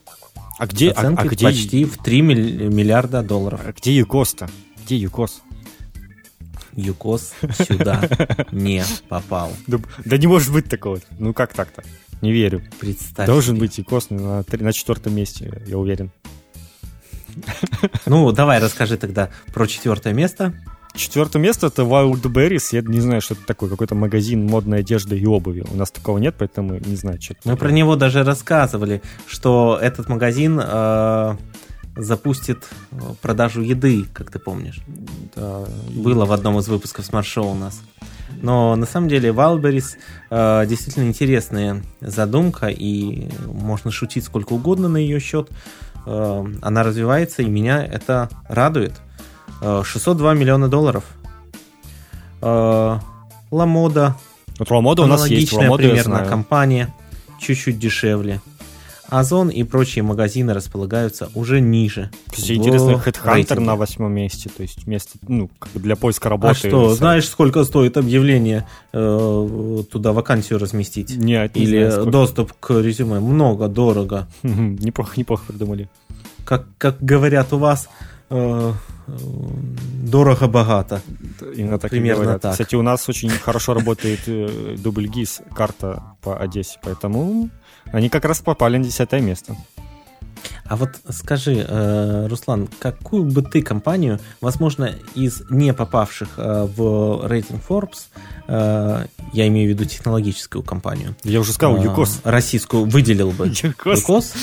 А 0.60 0.67
где, 0.67 0.91
а, 0.91 1.13
а 1.17 1.26
где, 1.26 1.45
почти 1.45 1.84
в 1.86 1.97
3 1.97 2.21
миль- 2.21 2.67
миллиарда 2.73 3.23
долларов. 3.23 3.62
а 3.65 3.73
где 3.73 3.95
ЮКОС-то? 3.97 4.49
Где 4.86 4.97
ЮКОС? 4.97 5.41
ЮКОС 6.76 7.34
сюда 7.67 8.08
не 8.52 8.84
попал. 9.10 9.52
Да, 9.67 9.80
да 10.06 10.17
не 10.17 10.28
может 10.28 10.52
быть 10.52 10.69
такого. 10.69 10.99
Ну 11.19 11.34
как 11.34 11.54
так-то? 11.54 11.84
Не 12.21 12.32
верю. 12.32 12.62
Представь 12.80 13.28
Должен 13.28 13.56
себе. 13.56 13.67
быть 13.67 13.78
ЮКОС 13.78 14.10
на, 14.10 14.43
на 14.49 14.73
четвертом 14.73 15.15
месте, 15.15 15.62
я 15.67 15.78
уверен. 15.78 16.12
Ну, 18.05 18.31
давай 18.31 18.59
расскажи 18.59 18.97
тогда 18.97 19.29
про 19.53 19.67
четвертое 19.67 20.13
место. 20.13 20.53
Четвертое 20.95 21.39
место 21.39 21.67
это 21.67 21.81
Wildberries. 21.81 22.67
Я 22.71 22.81
не 22.81 22.99
знаю, 23.01 23.21
что 23.21 23.33
это 23.33 23.43
такое. 23.45 23.69
Какой-то 23.69 23.95
магазин 23.95 24.45
модной 24.45 24.79
одежды 24.79 25.17
и 25.17 25.25
обуви. 25.25 25.65
У 25.71 25.75
нас 25.75 25.89
такого 25.91 26.19
нет, 26.19 26.35
поэтому 26.37 26.75
не 26.79 26.95
знаю, 26.95 27.19
что 27.21 27.33
это. 27.33 27.49
Мы 27.49 27.57
про 27.57 27.71
него 27.71 27.95
даже 27.95 28.23
рассказывали, 28.23 29.01
что 29.27 29.79
этот 29.81 30.07
магазин 30.07 30.59
э, 30.63 31.35
запустит 31.95 32.67
э, 32.91 32.95
продажу 33.23 33.61
еды, 33.61 34.05
как 34.13 34.29
ты 34.29 34.37
помнишь. 34.37 34.81
Да, 35.35 35.63
и- 35.89 35.99
Было 35.99 36.25
в 36.25 36.31
одном 36.31 36.59
из 36.59 36.67
выпусков 36.67 37.05
Smart 37.05 37.31
Show 37.31 37.51
у 37.51 37.55
нас. 37.55 37.81
Но 38.41 38.75
на 38.75 38.85
самом 38.85 39.09
деле 39.09 39.29
Wildberries 39.29 39.95
э, 40.29 40.65
действительно 40.67 41.05
интересная 41.07 41.81
задумка, 42.01 42.67
и 42.67 43.29
можно 43.47 43.89
шутить 43.91 44.25
сколько 44.25 44.53
угодно 44.53 44.89
на 44.89 44.97
ее 44.97 45.19
счет. 45.19 45.49
Э, 46.05 46.45
она 46.61 46.83
развивается, 46.83 47.41
и 47.41 47.45
меня 47.45 47.83
это 47.83 48.29
радует. 48.47 48.93
Э, 49.61 49.83
602 49.85 50.33
миллиона 50.33 50.67
долларов. 50.67 51.03
Э, 52.41 52.99
Ламода, 53.51 54.15
Вот 54.59 54.71
Ламода 54.71 55.03
у 55.03 55.05
нас 55.05 55.27
есть. 55.27 55.53
Ламода 55.53 55.83
примерно 55.83 56.25
компания, 56.25 56.93
чуть-чуть 57.39 57.79
дешевле. 57.79 58.41
Озон 59.09 59.49
и 59.49 59.63
прочие 59.63 60.01
магазины 60.03 60.53
располагаются 60.53 61.29
уже 61.35 61.59
ниже. 61.61 62.09
Кстати, 62.31 62.53
интересно, 62.53 62.91
Headhunter 63.05 63.59
на 63.59 63.75
восьмом 63.75 64.13
месте. 64.13 64.49
То 64.55 64.63
есть 64.63 64.87
место, 64.87 65.19
ну, 65.27 65.49
как 65.59 65.71
бы 65.73 65.79
для 65.81 65.95
поиска 65.95 66.29
А 66.29 66.31
работы. 66.31 66.55
что, 66.55 66.87
сайт. 66.89 66.97
знаешь, 66.97 67.27
сколько 67.27 67.63
стоит 67.65 67.97
объявление 67.97 68.67
э, 68.93 69.83
туда 69.91 70.13
вакансию 70.13 70.57
разместить? 70.59 71.15
Нет, 71.17 71.55
не 71.55 71.63
Или 71.63 71.77
знаю, 71.79 71.91
сколько. 71.91 72.11
доступ 72.11 72.53
к 72.59 72.79
резюме? 72.81 73.19
Много, 73.19 73.67
дорого. 73.67 74.27
Неплохо, 74.41 75.13
неплохо 75.17 75.43
придумали. 75.47 75.89
Как, 76.45 76.65
как 76.77 77.01
говорят 77.03 77.53
у 77.53 77.57
вас, 77.57 77.89
э, 78.29 78.71
э, 79.07 79.11
дорого-богато. 80.03 81.01
Именно 81.55 81.79
так 81.79 81.91
Примерно 81.91 82.21
и 82.21 82.23
говорят. 82.23 82.41
так. 82.41 82.51
Кстати, 82.53 82.75
у 82.75 82.81
нас 82.81 83.07
очень 83.09 83.29
хорошо 83.29 83.73
работает 83.73 84.21
э, 84.27 84.75
дубль 84.77 85.07
ГИС, 85.07 85.41
карта 85.55 86.03
по 86.21 86.37
Одессе, 86.37 86.79
поэтому 86.83 87.49
они 87.93 88.10
как 88.10 88.25
раз 88.25 88.41
попали 88.41 88.77
на 88.77 88.84
десятое 88.84 89.21
место. 89.21 89.56
А 90.65 90.75
вот 90.75 90.89
скажи, 91.10 91.65
э, 91.67 92.27
Руслан, 92.27 92.67
какую 92.79 93.23
бы 93.23 93.41
ты 93.41 93.62
компанию, 93.62 94.19
возможно, 94.41 94.95
из 95.15 95.43
не 95.49 95.73
попавших 95.73 96.29
э, 96.38 96.67
в 96.75 97.27
рейтинг 97.27 97.62
Forbes, 97.67 98.08
э, 98.47 99.06
я 99.34 99.47
имею 99.47 99.67
в 99.67 99.73
виду 99.73 99.86
технологическую 99.86 100.63
компанию, 100.63 101.15
Я 101.23 101.39
уже 101.39 101.53
сказал, 101.53 101.82
ЮКОС. 101.84 102.21
российскую, 102.23 102.86
выделил 102.86 103.32
бы? 103.32 103.47
ЮКОС. 103.63 103.99
ЮКОС? 103.99 104.34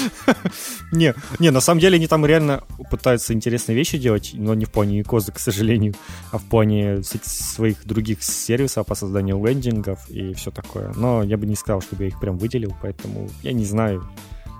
Не, 0.92 1.14
не, 1.38 1.50
на 1.50 1.60
самом 1.60 1.80
деле 1.80 1.96
они 1.96 2.06
там 2.08 2.26
реально 2.26 2.64
пытаются 2.90 3.32
интересные 3.32 3.76
вещи 3.76 3.96
делать, 3.96 4.32
но 4.34 4.54
не 4.54 4.64
в 4.64 4.70
плане 4.72 4.98
ЮКОЗа, 4.98 5.32
к 5.32 5.38
сожалению, 5.38 5.94
а 6.32 6.38
в 6.38 6.42
плане 6.44 7.02
своих 7.22 7.86
других 7.86 8.24
сервисов 8.24 8.86
по 8.86 8.94
созданию 8.94 9.44
лендингов 9.44 10.08
и 10.10 10.34
все 10.34 10.50
такое. 10.50 10.92
Но 10.96 11.22
я 11.22 11.36
бы 11.36 11.46
не 11.46 11.54
сказал, 11.54 11.80
чтобы 11.80 12.04
я 12.04 12.08
их 12.08 12.18
прям 12.18 12.38
выделил, 12.38 12.74
поэтому 12.82 13.30
я 13.42 13.52
не 13.52 13.64
знаю. 13.64 14.08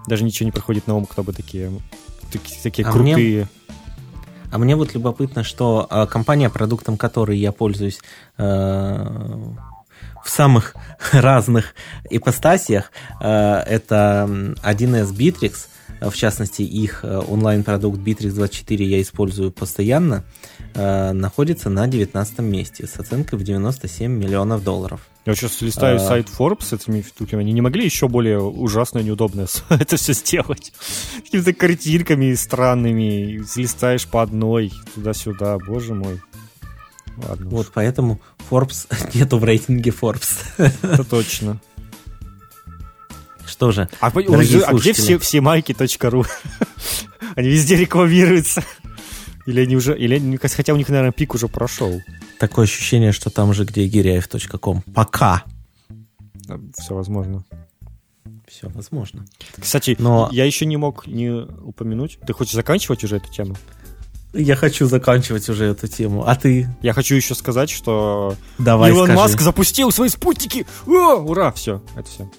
Даже 0.07 0.25
ничего 0.25 0.47
не 0.47 0.53
приходит 0.53 0.87
на 0.87 0.95
ум, 0.97 1.07
кто 1.07 1.23
бы 1.23 1.33
такие, 1.33 1.71
таки- 2.33 2.55
такие 2.63 2.87
А 2.87 2.93
мне- 2.93 3.15
крутые. 3.15 3.49
А 4.53 4.59
мне 4.59 4.75
вот 4.75 4.95
любопытно, 4.95 5.45
что 5.45 5.87
э, 5.89 6.07
компания, 6.07 6.51
продуктом 6.51 6.97
которой 6.97 7.39
я 7.39 7.53
пользуюсь 7.53 8.01
э, 8.37 8.43
в 10.25 10.29
самых 10.31 10.75
разных 11.13 11.75
ипостасиях, 12.11 12.91
э, 13.21 13.29
это 13.67 14.27
м, 14.29 14.57
1С 14.63 15.13
Bittrex, 15.13 15.69
в 16.01 16.15
частности, 16.17 16.63
их 16.63 17.05
э, 17.05 17.19
онлайн-продукт 17.19 17.99
Bittrex 18.01 18.31
24 18.33 18.85
я 18.87 19.01
использую 19.03 19.53
постоянно, 19.53 20.25
э, 20.59 20.60
находится 20.75 21.69
на 21.71 21.87
19 21.87 22.39
месте 22.41 22.87
с 22.87 22.99
оценкой 22.99 23.39
в 23.39 23.43
97 23.43 24.11
миллионов 24.11 24.63
долларов. 24.63 25.01
Я 25.27 25.35
сейчас 25.35 25.61
листаю 25.61 25.97
А. 25.97 25.99
сайт 26.01 26.29
Forbes 26.29 26.65
с 26.65 26.73
этими 26.73 27.03
штуками. 27.03 27.43
Они 27.43 27.53
не 27.53 27.61
могли 27.61 27.85
еще 27.85 28.09
более 28.09 28.41
ужасно 28.41 29.01
и 29.01 29.05
неудобно 29.05 29.47
это 29.69 29.97
все 29.97 30.13
сделать. 30.15 30.73
Какими-то 31.17 31.53
картинками 31.53 32.35
странными. 32.35 33.45
Листаешь 33.57 34.07
по 34.07 34.23
одной, 34.23 34.73
туда-сюда. 34.95 35.59
Боже 35.59 35.95
мой. 35.95 36.21
Ладно, 37.29 37.47
уж, 37.47 37.53
Вот 37.53 37.71
поэтому 37.75 38.21
Forbes 38.51 38.87
нету 39.15 39.39
в 39.39 39.45
рейтинге 39.45 39.91
Forbes. 39.91 40.39
это 40.57 41.05
точно. 41.05 41.59
Что 43.47 43.73
же, 43.73 43.89
А, 44.01 44.07
а 44.15 44.73
где 44.75 44.93
все, 44.93 45.19
все 45.19 45.41
майки.ру? 45.41 46.25
Они 47.37 47.49
везде 47.49 47.77
рекламируются. 47.77 48.63
Или 49.47 49.61
они 49.61 49.77
уже... 49.77 49.97
Или 49.99 50.17
они, 50.17 50.37
хотя 50.37 50.73
у 50.73 50.77
них, 50.77 50.89
наверное, 50.89 51.13
пик 51.13 51.35
уже 51.35 51.49
прошел. 51.49 52.01
такое 52.39 52.65
ощущение, 52.65 53.13
что 53.13 53.31
там 53.31 53.53
же, 53.55 53.65
где 53.65 53.87
гиряев.ком. 53.87 54.83
Пока. 54.95 55.45
Все 56.77 56.95
возможно. 56.95 57.45
Все 58.49 58.69
возможно. 58.69 59.25
Кстати, 59.59 59.97
Но- 59.99 60.29
я 60.33 60.45
еще 60.45 60.67
не 60.67 60.77
мог 60.77 61.07
не 61.07 61.31
упомянуть. 61.31 62.19
Ты 62.27 62.33
хочешь 62.33 62.55
заканчивать 62.55 63.05
уже 63.05 63.17
эту 63.17 63.31
тему? 63.31 63.57
Я 64.33 64.55
хочу 64.57 64.87
заканчивать 64.87 65.49
уже 65.49 65.65
эту 65.67 65.89
тему. 65.89 66.25
А 66.27 66.37
ты 66.37 66.69
Я 66.83 66.93
хочу 66.93 67.15
еще 67.17 67.35
сказать, 67.35 67.71
что 67.71 68.37
давай 68.59 68.91
Илон 68.91 69.07
скажи. 69.07 69.19
Маск 69.21 69.41
запустил 69.41 69.91
свои 69.91 70.09
спутники. 70.09 70.67
О, 70.87 71.17
ура, 71.17 71.51
все, 71.53 71.83
это 71.97 72.09
все. 72.09 72.31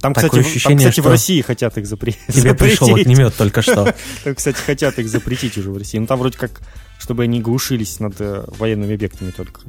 Там, 0.00 0.14
Такое 0.14 0.30
кстати, 0.30 0.40
в- 0.40 0.42
там, 0.44 0.50
ощущение, 0.50 0.78
кстати, 0.78 1.00
в 1.00 1.02
что 1.02 1.10
России 1.10 1.40
хотят 1.42 1.76
их 1.78 1.84
запре- 1.84 2.14
Тебе 2.32 2.54
пришел 2.54 2.88
запретить. 2.88 3.12
огнемет 3.12 3.34
только 3.36 3.62
что. 3.62 3.94
Там, 4.24 4.34
кстати, 4.34 4.56
хотят 4.58 4.98
их 4.98 5.08
запретить 5.08 5.58
уже 5.58 5.70
в 5.70 5.76
России. 5.76 5.98
Ну, 5.98 6.06
там 6.06 6.18
вроде 6.18 6.38
как, 6.38 6.60
чтобы 6.98 7.24
они 7.24 7.40
глушились 7.40 8.00
над 8.00 8.14
э, 8.20 8.44
военными 8.58 8.94
объектами 8.94 9.30
только. 9.30 9.60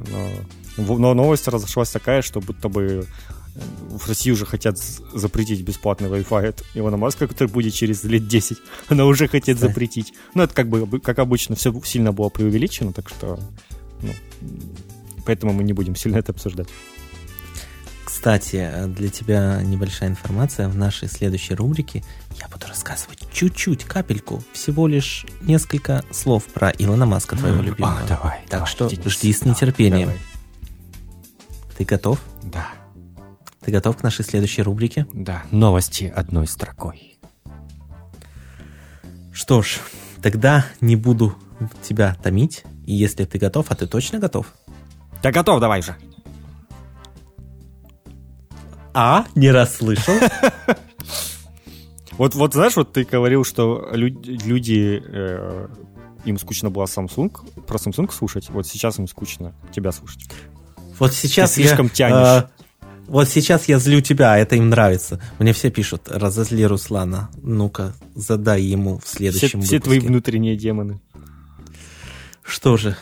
Но, 0.76 0.84
в- 0.84 0.98
но 0.98 1.12
новость 1.14 1.48
разошлась 1.48 1.90
такая, 1.90 2.22
что 2.22 2.40
будто 2.40 2.68
бы 2.70 3.06
э, 3.54 3.60
в 3.90 4.08
России 4.08 4.30
уже 4.30 4.46
хотят 4.46 4.78
запретить 4.78 5.60
бесплатный 5.62 6.08
Wi-Fi 6.08 6.46
от 6.48 6.62
Илона 6.74 6.96
Маска, 6.96 7.28
который 7.28 7.48
будет 7.48 7.74
через 7.74 8.02
лет 8.04 8.26
10. 8.26 8.56
Она 8.88 9.04
уже 9.04 9.28
хотят 9.28 9.58
Да. 9.60 9.68
запретить. 9.68 10.14
Ну, 10.34 10.42
это 10.44 10.54
как 10.54 10.68
бы, 10.68 10.98
как 11.00 11.18
обычно, 11.18 11.56
все 11.56 11.78
сильно 11.84 12.12
было 12.12 12.30
преувеличено, 12.30 12.94
так 12.94 13.10
что... 13.10 13.38
ну, 14.00 14.14
поэтому 15.26 15.52
мы 15.52 15.62
не 15.62 15.74
будем 15.74 15.94
сильно 15.94 16.16
это 16.16 16.32
обсуждать. 16.32 16.68
Кстати, 18.22 18.70
для 18.86 19.08
тебя 19.08 19.60
небольшая 19.64 20.08
информация. 20.08 20.68
В 20.68 20.76
нашей 20.76 21.08
следующей 21.08 21.54
рубрике 21.54 22.04
я 22.40 22.46
буду 22.46 22.68
рассказывать 22.68 23.18
чуть-чуть, 23.32 23.82
капельку, 23.82 24.44
всего 24.52 24.86
лишь 24.86 25.26
несколько 25.40 26.04
слов 26.12 26.44
про 26.44 26.70
Илона 26.70 27.04
Маска, 27.04 27.34
твоего 27.34 27.60
любимого. 27.60 27.98
давай, 28.08 28.38
так 28.48 28.68
что 28.68 28.88
жди 28.88 29.32
с 29.32 29.44
нетерпением. 29.44 30.10
Давай. 30.10 30.20
Ты 31.76 31.84
готов? 31.84 32.20
Да. 32.44 32.68
Ты 33.60 33.72
готов 33.72 33.96
к 33.96 34.04
нашей 34.04 34.24
следующей 34.24 34.62
рубрике? 34.62 35.04
Да. 35.12 35.42
Новости 35.50 36.04
одной 36.04 36.46
строкой. 36.46 37.18
Что 39.32 39.62
ж, 39.62 39.80
тогда 40.22 40.64
не 40.80 40.94
буду 40.94 41.36
тебя 41.82 42.16
томить. 42.22 42.62
И 42.86 42.94
если 42.94 43.24
ты 43.24 43.40
готов, 43.40 43.66
а 43.70 43.74
ты 43.74 43.88
точно 43.88 44.20
готов? 44.20 44.46
Да 45.24 45.32
готов, 45.32 45.58
давай 45.58 45.82
же. 45.82 45.96
А, 48.94 49.24
не 49.34 49.50
расслышал. 49.50 50.14
Вот, 52.12 52.34
вот 52.34 52.52
знаешь, 52.52 52.76
вот 52.76 52.92
ты 52.92 53.04
говорил, 53.04 53.42
что 53.42 53.88
люди, 53.92 55.02
э, 55.04 55.68
им 56.26 56.38
скучно 56.38 56.70
было 56.70 56.84
Samsung, 56.84 57.32
про 57.66 57.78
Samsung 57.78 58.12
слушать, 58.12 58.50
вот 58.50 58.66
сейчас 58.66 58.98
им 58.98 59.08
скучно 59.08 59.54
тебя 59.74 59.92
слушать. 59.92 60.28
Вот 60.98 61.14
сейчас 61.14 61.52
Ты 61.52 61.62
слишком 61.62 61.86
я, 61.86 61.92
тянешь. 61.92 62.44
э, 62.44 62.48
вот 63.08 63.28
сейчас 63.28 63.66
я 63.66 63.78
злю 63.78 64.02
тебя, 64.02 64.34
а 64.34 64.36
это 64.36 64.56
им 64.56 64.68
нравится. 64.68 65.20
Мне 65.38 65.54
все 65.54 65.70
пишут, 65.70 66.02
разозли 66.08 66.62
Руслана. 66.64 67.30
Ну-ка, 67.42 67.94
задай 68.14 68.62
ему 68.62 68.98
в 68.98 69.04
Все, 69.04 69.16
следующем 69.16 69.62
все 69.62 69.80
твои 69.80 69.96
выпуске. 69.96 70.08
внутренние 70.12 70.56
демоны. 70.56 71.00
Что 72.42 72.76
же, 72.76 72.96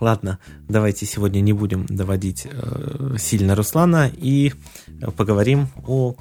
ладно, 0.00 0.38
давайте 0.68 1.06
сегодня 1.06 1.40
не 1.40 1.52
будем 1.52 1.86
доводить 1.86 2.46
э, 2.50 3.16
сильно 3.18 3.54
Руслана 3.54 4.10
и 4.14 4.52
э, 5.00 5.10
поговорим 5.10 5.68
о 5.86 6.14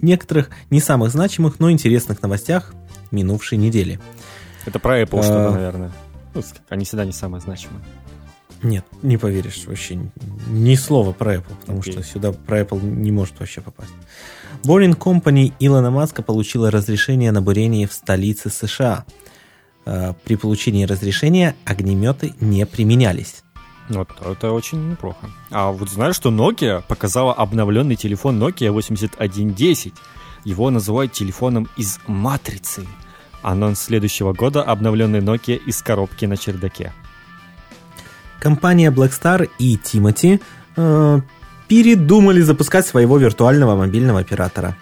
некоторых 0.00 0.50
не 0.70 0.80
самых 0.80 1.10
значимых, 1.10 1.58
но 1.58 1.70
интересных 1.70 2.22
новостях 2.22 2.74
минувшей 3.10 3.58
недели. 3.58 3.98
Это 4.66 4.78
про 4.78 5.00
Apple 5.02 5.22
что-то, 5.22 5.48
А. 5.48 5.52
наверное. 5.52 5.92
Ну, 6.34 6.42
они 6.68 6.84
всегда 6.84 7.04
не 7.04 7.12
самые 7.12 7.40
значимые. 7.40 7.82
Нет, 8.62 8.84
не 9.02 9.16
поверишь 9.16 9.64
вообще 9.66 9.98
ни- 10.50 10.74
слова 10.74 11.12
про 11.12 11.36
Apple, 11.36 11.56
потому 11.60 11.78
Окей. 11.78 11.92
что 11.92 12.02
сюда 12.02 12.32
про 12.32 12.60
Apple 12.60 12.82
не 12.84 13.12
может 13.12 13.38
вообще 13.38 13.60
попасть. 13.60 13.92
Boring 14.64 14.96
Company 14.98 15.52
Илона 15.60 15.90
Маска 15.92 16.22
получила 16.22 16.70
разрешение 16.70 17.30
на 17.30 17.40
бурение 17.40 17.86
в 17.86 17.92
столице 17.92 18.50
США. 18.50 19.04
Э, 19.88 20.12
При 20.24 20.36
получении 20.36 20.84
разрешения 20.84 21.56
огнеметы 21.64 22.34
не 22.40 22.66
применялись. 22.66 23.42
Вот, 23.88 24.10
это 24.20 24.52
очень 24.52 24.90
неплохо. 24.90 25.30
А 25.50 25.70
вот 25.72 25.88
знаешь, 25.88 26.14
что 26.14 26.30
Nokia 26.30 26.82
показала 26.86 27.32
обновленный 27.32 27.96
телефон 27.96 28.42
Nokia 28.42 28.70
8110. 28.70 29.94
Его 30.44 30.70
называют 30.70 31.12
телефоном 31.12 31.68
из 31.78 32.00
матрицы. 32.06 32.86
Анонс 33.40 33.80
следующего 33.80 34.34
года 34.34 34.62
обновленный 34.62 35.20
Nokia 35.20 35.56
из 35.56 35.80
коробки 35.80 36.26
на 36.26 36.36
чердаке. 36.36 36.92
Компания 38.40 38.90
Blackstar 38.90 39.48
и 39.58 39.78
Тимати 39.78 40.38
э, 40.76 41.20
передумали 41.66 42.42
запускать 42.42 42.86
своего 42.86 43.16
виртуального 43.16 43.74
мобильного 43.74 44.20
оператора. 44.20 44.76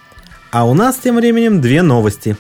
А 0.51 0.65
у 0.65 0.75
нас 0.75 0.97
тем 0.97 1.17
временем 1.17 1.61
две 1.61 1.83
новости. 1.83 2.37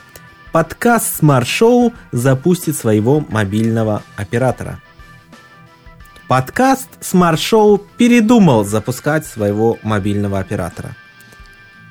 Подкаст 0.53 1.23
Smart 1.23 1.45
Show 1.45 1.93
запустит 2.13 2.77
своего 2.77 3.25
мобильного 3.29 4.03
оператора. 4.17 4.81
Подкаст 6.29 6.89
Smart 7.01 7.37
Show 7.37 7.81
передумал 7.97 8.65
запускать 8.65 9.27
своего 9.27 9.79
мобильного 9.83 10.39
оператора. 10.39 10.97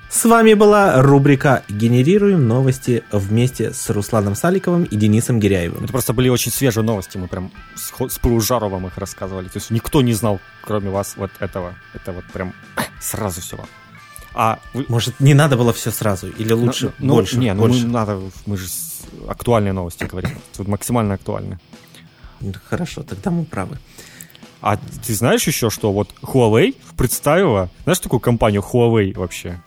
С 0.10 0.24
вами 0.24 0.54
была 0.54 1.02
рубрика 1.02 1.64
«Генерируем 1.68 2.48
новости» 2.48 3.04
вместе 3.12 3.74
с 3.74 3.90
Русланом 3.90 4.36
Саликовым 4.36 4.86
и 4.86 4.96
Денисом 4.96 5.40
Гиряевым. 5.40 5.84
Это 5.84 5.92
просто 5.92 6.14
были 6.14 6.30
очень 6.30 6.52
свежие 6.52 6.84
новости, 6.84 7.18
мы 7.18 7.28
прям 7.28 7.52
с, 7.76 7.92
с 7.92 8.20
пылу 8.20 8.40
вам 8.40 8.88
их 8.88 8.98
рассказывали. 8.98 9.48
То 9.48 9.58
есть 9.58 9.72
никто 9.72 10.02
не 10.02 10.14
знал, 10.14 10.40
кроме 10.62 10.90
вас, 10.90 11.16
вот 11.18 11.32
этого. 11.40 11.76
Это 11.94 12.14
вот 12.14 12.24
прям 12.26 12.54
сразу 13.02 13.42
все 13.42 13.58
вам. 13.58 13.68
А. 14.36 14.60
Может, 14.90 15.20
не 15.20 15.34
надо 15.34 15.56
было 15.58 15.72
все 15.72 15.92
сразу? 15.92 16.28
Или 16.28 16.54
лучше 16.54 16.94
Ну, 17.00 17.08
ну, 17.08 17.14
больше? 17.16 17.38
Не, 17.38 17.54
ну 17.54 17.62
больше? 17.62 17.86
мы, 17.86 17.92
надо, 17.92 18.20
мы 18.46 18.58
же 18.58 18.68
актуальные 19.28 19.74
новости 19.74 20.04
говорим. 20.04 20.38
Тут 20.56 20.68
максимально 20.68 21.14
актуальные. 21.14 21.60
Ну, 22.42 22.54
Хорошо, 22.70 23.04
тогда 23.04 23.32
мы 23.32 23.46
правы. 23.46 23.78
А 24.62 24.78
ты 24.78 25.14
знаешь 25.14 25.48
еще, 25.48 25.70
что 25.70 25.92
вот 25.94 26.10
Huawei 26.22 26.76
представила, 26.98 27.70
знаешь 27.84 28.00
такую 28.00 28.20
компанию 28.20 28.62
Huawei 28.62 29.18
вообще? 29.18 29.62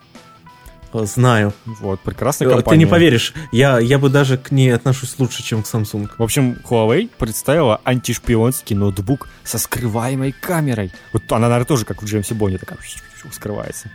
О, 0.92 1.04
Знаю. 1.04 1.52
Вот, 1.66 2.00
прекрасная 2.00 2.48
Э, 2.48 2.50
компания. 2.52 2.78
Ты 2.80 2.84
не 2.84 2.90
поверишь, 2.90 3.34
я, 3.52 3.78
я 3.78 3.98
бы 3.98 4.08
даже 4.08 4.38
к 4.38 4.50
ней 4.50 4.74
отношусь 4.74 5.14
лучше, 5.18 5.42
чем 5.42 5.62
к 5.62 5.66
Samsung. 5.66 6.10
В 6.18 6.22
общем, 6.22 6.58
Huawei 6.68 7.10
представила 7.18 7.80
антишпионский 7.84 8.74
ноутбук 8.74 9.28
со 9.44 9.58
скрываемой 9.58 10.32
камерой. 10.32 10.90
Вот 11.12 11.30
она, 11.30 11.48
наверное, 11.48 11.66
тоже 11.66 11.84
как 11.84 12.02
в 12.02 12.06
Джеймсе 12.06 12.34
Бонде 12.34 12.58
такая 12.58 12.78
скрывается. 13.32 13.90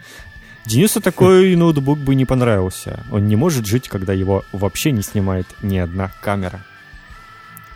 Денису 0.65 1.01
такой 1.01 1.55
ноутбук 1.57 1.99
бы 1.99 2.15
не 2.15 2.25
понравился. 2.25 3.03
Он 3.11 3.27
не 3.27 3.35
может 3.35 3.65
жить, 3.65 3.89
когда 3.89 4.13
его 4.13 4.43
вообще 4.51 4.91
не 4.91 5.01
снимает 5.01 5.47
ни 5.61 5.77
одна 5.77 6.11
камера. 6.21 6.61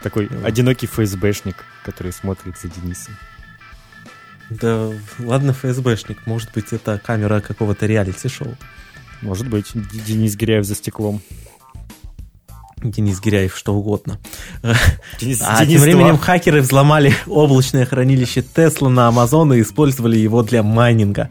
Такой 0.02 0.28
Ну. 0.30 0.46
одинокий 0.46 0.88
ФСБшник, 0.88 1.66
который 1.84 2.14
смотрит 2.14 2.58
за 2.58 2.68
Денисом. 2.70 3.16
Да 4.50 4.90
ладно, 5.20 5.52
ФСБшник, 5.54 6.26
может 6.26 6.52
быть, 6.54 6.72
это 6.72 7.02
камера 7.04 7.42
какого-то 7.42 7.86
реалити-шоу. 7.86 8.56
Может 9.22 9.48
быть, 9.50 9.72
Денис 9.74 10.36
Гиряев 10.38 10.64
за 10.66 10.76
стеклом. 10.76 11.22
Денис 12.78 13.20
Гиряев, 13.20 13.58
что 13.58 13.74
угодно. 13.74 14.20
Денис, 15.20 15.42
А 15.44 15.66
Денис 15.66 15.82
тем 15.82 15.82
временем 15.82 16.16
2. 16.16 16.18
хакеры 16.20 16.62
взломали 16.62 17.14
облачное 17.26 17.86
хранилище 17.86 18.44
Тесла 18.44 18.88
на 18.90 19.10
Amazon 19.10 19.58
и 19.58 19.62
использовали 19.62 20.16
его 20.18 20.44
для 20.44 20.62
майнинга. 20.64 21.30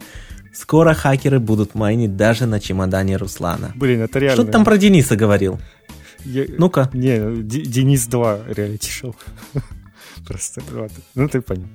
Скоро 0.59 0.93
хакеры 0.93 1.39
будут 1.39 1.75
майнить 1.75 2.15
даже 2.17 2.45
на 2.47 2.59
чемодане 2.59 3.17
Руслана. 3.17 3.71
Блин, 3.75 4.01
это 4.01 4.19
реально. 4.19 4.35
Что 4.35 4.45
ты 4.45 4.51
там 4.51 4.65
про 4.65 4.77
Дениса 4.77 5.15
говорил? 5.15 5.59
Я- 6.25 6.45
Ну-ка. 6.57 6.89
Не, 6.93 7.19
Д- 7.43 7.61
Денис 7.61 8.07
2 8.07 8.39
реалити 8.47 8.89
шоу. 8.91 9.15
Просто, 10.25 10.61
ладно. 10.73 10.97
Ну, 11.15 11.29
ты 11.29 11.41
понял. 11.41 11.67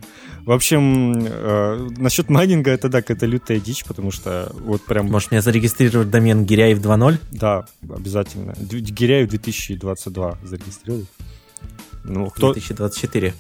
В 0.44 0.50
общем, 0.50 1.14
э, 1.26 1.88
насчет 1.96 2.28
майнинга, 2.28 2.70
это 2.72 2.88
да, 2.88 3.00
какая-то 3.00 3.24
лютая 3.26 3.60
дичь, 3.60 3.84
потому 3.84 4.10
что 4.10 4.50
вот 4.64 4.84
прям, 4.84 5.06
Может 5.10 5.30
мне 5.30 5.40
зарегистрировать 5.40 6.10
домен 6.10 6.44
Гиряев 6.44 6.80
2.0? 6.80 7.18
да, 7.30 7.64
обязательно. 7.88 8.52
Гиряев 8.60 9.28
2022 9.30 10.38
зарегистрировали. 10.44 11.06
Ну, 12.04 12.28
кто? 12.30 12.52
2024. 12.52 13.32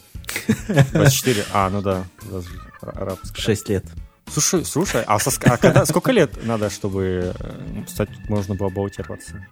24. 0.92 1.44
А, 1.52 1.68
ну 1.68 1.82
да. 1.82 2.04
даже 2.30 2.46
арабская. 2.80 3.42
6 3.42 3.68
лет. 3.68 3.84
Слушай, 4.32 4.64
слушай, 4.64 5.02
а, 5.06 5.18
со 5.18 5.30
а 5.44 5.56
когда, 5.58 5.84
сколько 5.84 6.10
лет 6.10 6.44
надо, 6.44 6.70
чтобы 6.70 7.34
э, 7.38 7.84
стать, 7.86 8.08
можно 8.28 8.54
было 8.54 8.70
баллотироваться? 8.70 9.46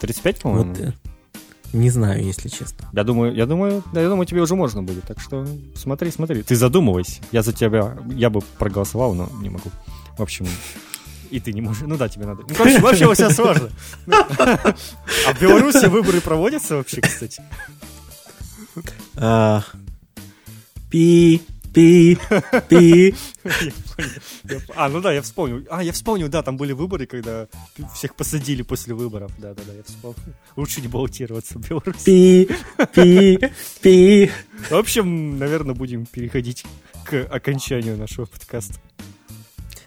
35, 0.00 0.40
по-моему? 0.40 0.74
Вот, 0.74 0.80
э, 0.80 0.92
не 1.72 1.90
знаю, 1.90 2.24
если 2.24 2.48
честно. 2.48 2.88
Я 2.92 3.04
думаю, 3.04 3.34
я 3.34 3.46
думаю, 3.46 3.82
да, 3.92 4.00
я 4.00 4.08
думаю, 4.08 4.26
тебе 4.26 4.40
уже 4.42 4.54
можно 4.54 4.82
будет. 4.82 5.04
Так 5.04 5.20
что 5.20 5.46
смотри, 5.76 6.10
смотри. 6.10 6.42
Ты 6.42 6.56
задумывайся. 6.56 7.20
Я 7.32 7.42
за 7.42 7.52
тебя, 7.52 7.96
я 8.14 8.30
бы 8.30 8.40
проголосовал, 8.58 9.14
но 9.14 9.28
не 9.40 9.50
могу. 9.50 9.70
В 10.18 10.22
общем, 10.22 10.46
и 11.30 11.40
ты 11.40 11.52
не 11.52 11.60
можешь. 11.60 11.82
Ну 11.86 11.96
да, 11.96 12.08
тебе 12.08 12.26
надо. 12.26 12.42
Ну, 12.48 12.54
короче, 12.56 12.80
вообще 12.80 13.06
у 13.06 13.14
тебя 13.14 13.30
сложно. 13.30 13.70
Ну, 14.06 14.16
А 14.38 15.32
в 15.32 15.40
Беларуси 15.40 15.86
выборы 15.86 16.20
проводятся 16.20 16.76
вообще, 16.76 17.00
кстати? 17.00 17.42
Пи, 20.90 21.42
пи, 21.74 22.18
пи. 22.68 23.14
А, 24.74 24.88
ну 24.88 25.00
да, 25.00 25.12
я 25.12 25.22
вспомнил. 25.22 25.66
А, 25.70 25.82
я 25.82 25.92
вспомнил, 25.92 26.28
да, 26.28 26.42
там 26.42 26.56
были 26.56 26.72
выборы, 26.72 27.06
когда 27.06 27.48
всех 27.94 28.14
посадили 28.14 28.62
после 28.62 28.94
выборов. 28.94 29.32
Да-да-да, 29.38 29.72
я 29.72 29.82
вспомнил. 29.82 30.34
Лучше 30.56 30.80
не 30.80 30.88
баллотироваться 30.88 31.58
в 31.58 31.68
Беларуси. 31.68 32.04
Пи, 32.04 32.48
пи, 32.94 33.50
пи. 33.82 34.30
В 34.70 34.74
общем, 34.74 35.38
наверное, 35.38 35.74
будем 35.74 36.06
переходить 36.06 36.64
к 37.04 37.26
окончанию 37.30 37.96
нашего 37.96 38.26
подкаста. 38.26 38.74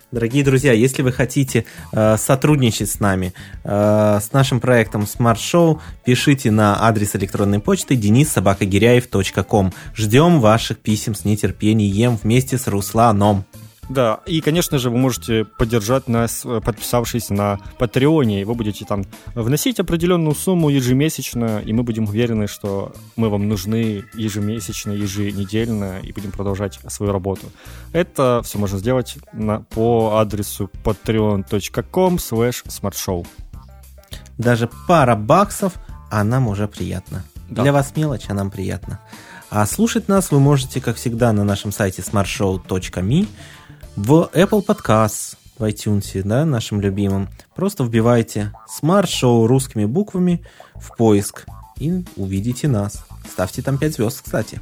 Дорогие 0.09 0.41
друзья, 0.41 0.71
если 0.71 1.01
вы 1.01 1.11
хотите 1.11 1.65
э, 1.91 2.15
сотрудничать 2.17 2.89
с 2.89 3.01
нами, 3.01 3.33
э, 3.65 4.19
с 4.21 4.31
нашим 4.31 4.61
проектом 4.61 5.01
Smart 5.01 5.35
Show, 5.35 5.81
пишите 6.05 6.49
на 6.49 6.81
адрес 6.87 7.17
электронной 7.17 7.59
почты 7.59 7.95
denissobakagиряев.com. 7.95 9.73
Ждем 9.93 10.39
ваших 10.39 10.77
писем 10.77 11.13
с 11.13 11.25
нетерпением 11.25 12.17
вместе 12.23 12.57
с 12.57 12.67
Русланом. 12.67 13.43
Да, 13.89 14.19
и, 14.25 14.41
конечно 14.41 14.79
же, 14.79 14.89
вы 14.89 14.97
можете 14.97 15.45
поддержать 15.45 16.09
нас, 16.09 16.43
э, 16.45 16.59
подписавшись 16.63 17.29
на 17.29 17.59
Патреоне, 17.77 18.45
вы 18.45 18.53
будете 18.53 18.85
там 18.85 19.05
вносить 19.33 19.79
определенную 19.79 20.35
сумму 20.35 20.69
ежемесячно, 20.69 21.59
и 21.59 21.71
мы 21.71 21.83
будем 21.83 22.05
уверены, 22.05 22.47
что 22.47 22.93
мы 23.15 23.29
вам 23.29 23.47
нужны 23.47 24.03
ежемесячно, 24.13 24.91
еженедельно, 24.91 25.99
и 26.03 26.11
будем 26.11 26.31
продолжать 26.31 26.79
свою 26.89 27.13
работу. 27.13 27.47
Это 27.93 28.41
все 28.43 28.57
можно 28.57 28.77
сделать 28.77 29.17
на, 29.31 29.61
по 29.61 30.17
адресу 30.17 30.69
patreon.com 30.83 32.15
slash 32.15 32.65
smartshow. 32.65 33.25
Даже 34.37 34.69
пара 34.87 35.15
баксов, 35.15 35.73
а 36.11 36.23
нам 36.23 36.47
уже 36.47 36.67
приятно. 36.67 37.23
Да. 37.49 37.63
Для 37.63 37.71
вас 37.71 37.93
мелочь, 37.95 38.25
а 38.27 38.33
нам 38.33 38.51
приятно. 38.51 38.99
А 39.49 39.65
слушать 39.65 40.09
нас 40.09 40.31
вы 40.31 40.39
можете, 40.39 40.81
как 40.81 40.97
всегда, 40.97 41.31
на 41.31 41.43
нашем 41.45 41.71
сайте 41.71 42.01
smartshow.me. 42.01 43.27
в 43.97 44.29
Apple 44.33 44.63
Podcasts, 44.63 45.35
в 45.57 45.63
iTunes, 45.63 46.21
да, 46.23 46.45
нашим 46.45 46.79
любимым. 46.79 47.29
Просто 47.55 47.83
вбивайте 47.83 48.53
Smart 48.81 49.05
Show 49.05 49.47
русскими 49.47 49.85
буквами 49.85 50.45
в 50.75 50.95
поиск 50.95 51.47
и 51.79 52.05
увидите 52.15 52.67
нас. 52.67 53.03
Ставьте 53.29 53.63
там 53.63 53.77
5 53.79 53.93
звезд, 53.95 54.21
кстати. 54.23 54.61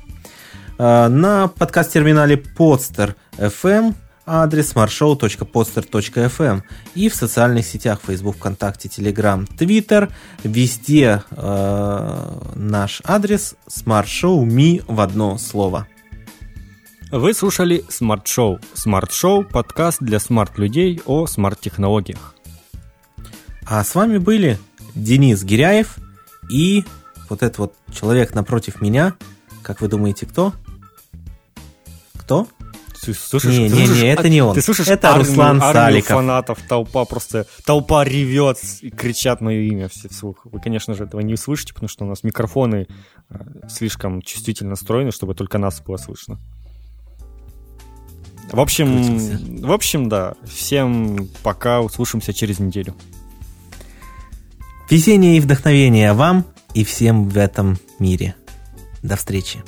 А, 0.78 1.10
на 1.10 1.50
подкаст-терминале 1.50 2.42
Podster 2.58 3.16
FM 3.38 3.94
адрес 4.26 4.74
smartshow.podster.fm 4.74 6.62
и 6.96 7.10
в 7.10 7.16
социальных 7.16 7.66
сетях 7.66 8.00
Facebook, 8.02 8.38
ВКонтакте, 8.38 8.88
Telegram, 8.88 9.46
Twitter. 9.58 10.12
Везде 10.46 11.24
э, 11.30 12.40
наш 12.56 13.02
адрес 13.04 13.56
smartshow.me 13.68 14.84
в 14.88 15.02
одно 15.02 15.38
слово. 15.38 15.88
Вы 17.18 17.34
слушали 17.34 17.82
Smart 17.88 18.26
Show. 18.26 18.62
Smart 18.74 19.10
Show– 19.10 19.50
подкаст 19.50 20.00
для 20.02 20.20
смарт-людей 20.20 21.02
о 21.06 21.28
смарт-технологиях. 21.28 22.36
А 23.66 23.86
с 23.86 23.96
вами 23.96 24.18
были 24.18 24.60
Денис 24.96 25.42
Гиряев 25.42 25.96
и 26.52 26.84
вот 27.30 27.42
этот 27.42 27.58
вот 27.58 27.74
человек 27.90 28.36
напротив 28.36 28.82
меня. 28.82 29.16
Как 29.62 29.80
вы 29.80 29.88
думаете, 29.88 30.26
кто? 30.26 30.52
Кто? 32.18 32.50
Ты 33.02 33.14
слушаешь, 33.14 33.60
не, 33.60 33.70
ты 33.70 33.76
не, 33.76 33.86
слушаешь, 33.86 34.04
не, 34.04 34.10
это 34.10 34.28
не 34.28 34.42
он. 34.42 34.54
Ты 34.54 34.62
слушаешь 34.62 34.90
это 34.90 35.12
армию, 35.12 35.26
Руслан 35.30 35.62
армию 35.62 35.74
Саликов. 35.74 36.16
фанатов, 36.18 36.60
толпа 36.68 37.06
просто, 37.06 37.48
толпа 37.64 38.04
ревет 38.04 38.58
и 38.82 38.90
кричат 38.90 39.40
мое 39.40 39.62
имя 39.62 39.88
все 39.88 40.10
вслух. 40.10 40.42
Вы, 40.44 40.60
конечно 40.60 40.94
же, 40.94 41.06
этого 41.06 41.22
не 41.22 41.36
услышите, 41.36 41.74
потому 41.74 41.88
что 41.88 42.04
у 42.04 42.10
нас 42.10 42.24
микрофоны 42.24 42.88
э, 43.30 43.38
слишком 43.70 44.22
чувствительно 44.22 44.72
настроены, 44.72 45.12
чтобы 45.12 45.34
только 45.34 45.58
нас 45.60 45.80
было 45.80 45.96
слышно. 45.96 46.40
В 48.52 48.60
общем, 48.60 48.88
Крутился. 48.88 49.68
в 49.68 49.72
общем, 49.72 50.10
да. 50.10 50.36
Всем 50.46 51.30
пока, 51.44 51.82
услышимся 51.82 52.34
через 52.34 52.60
неделю. 52.60 52.96
Везение 54.90 55.38
и 55.38 55.40
вдохновение 55.40 56.14
вам 56.14 56.46
и 56.74 56.84
всем 56.84 57.28
в 57.28 57.38
этом 57.38 57.78
мире. 58.00 58.36
До 59.02 59.16
встречи. 59.16 59.64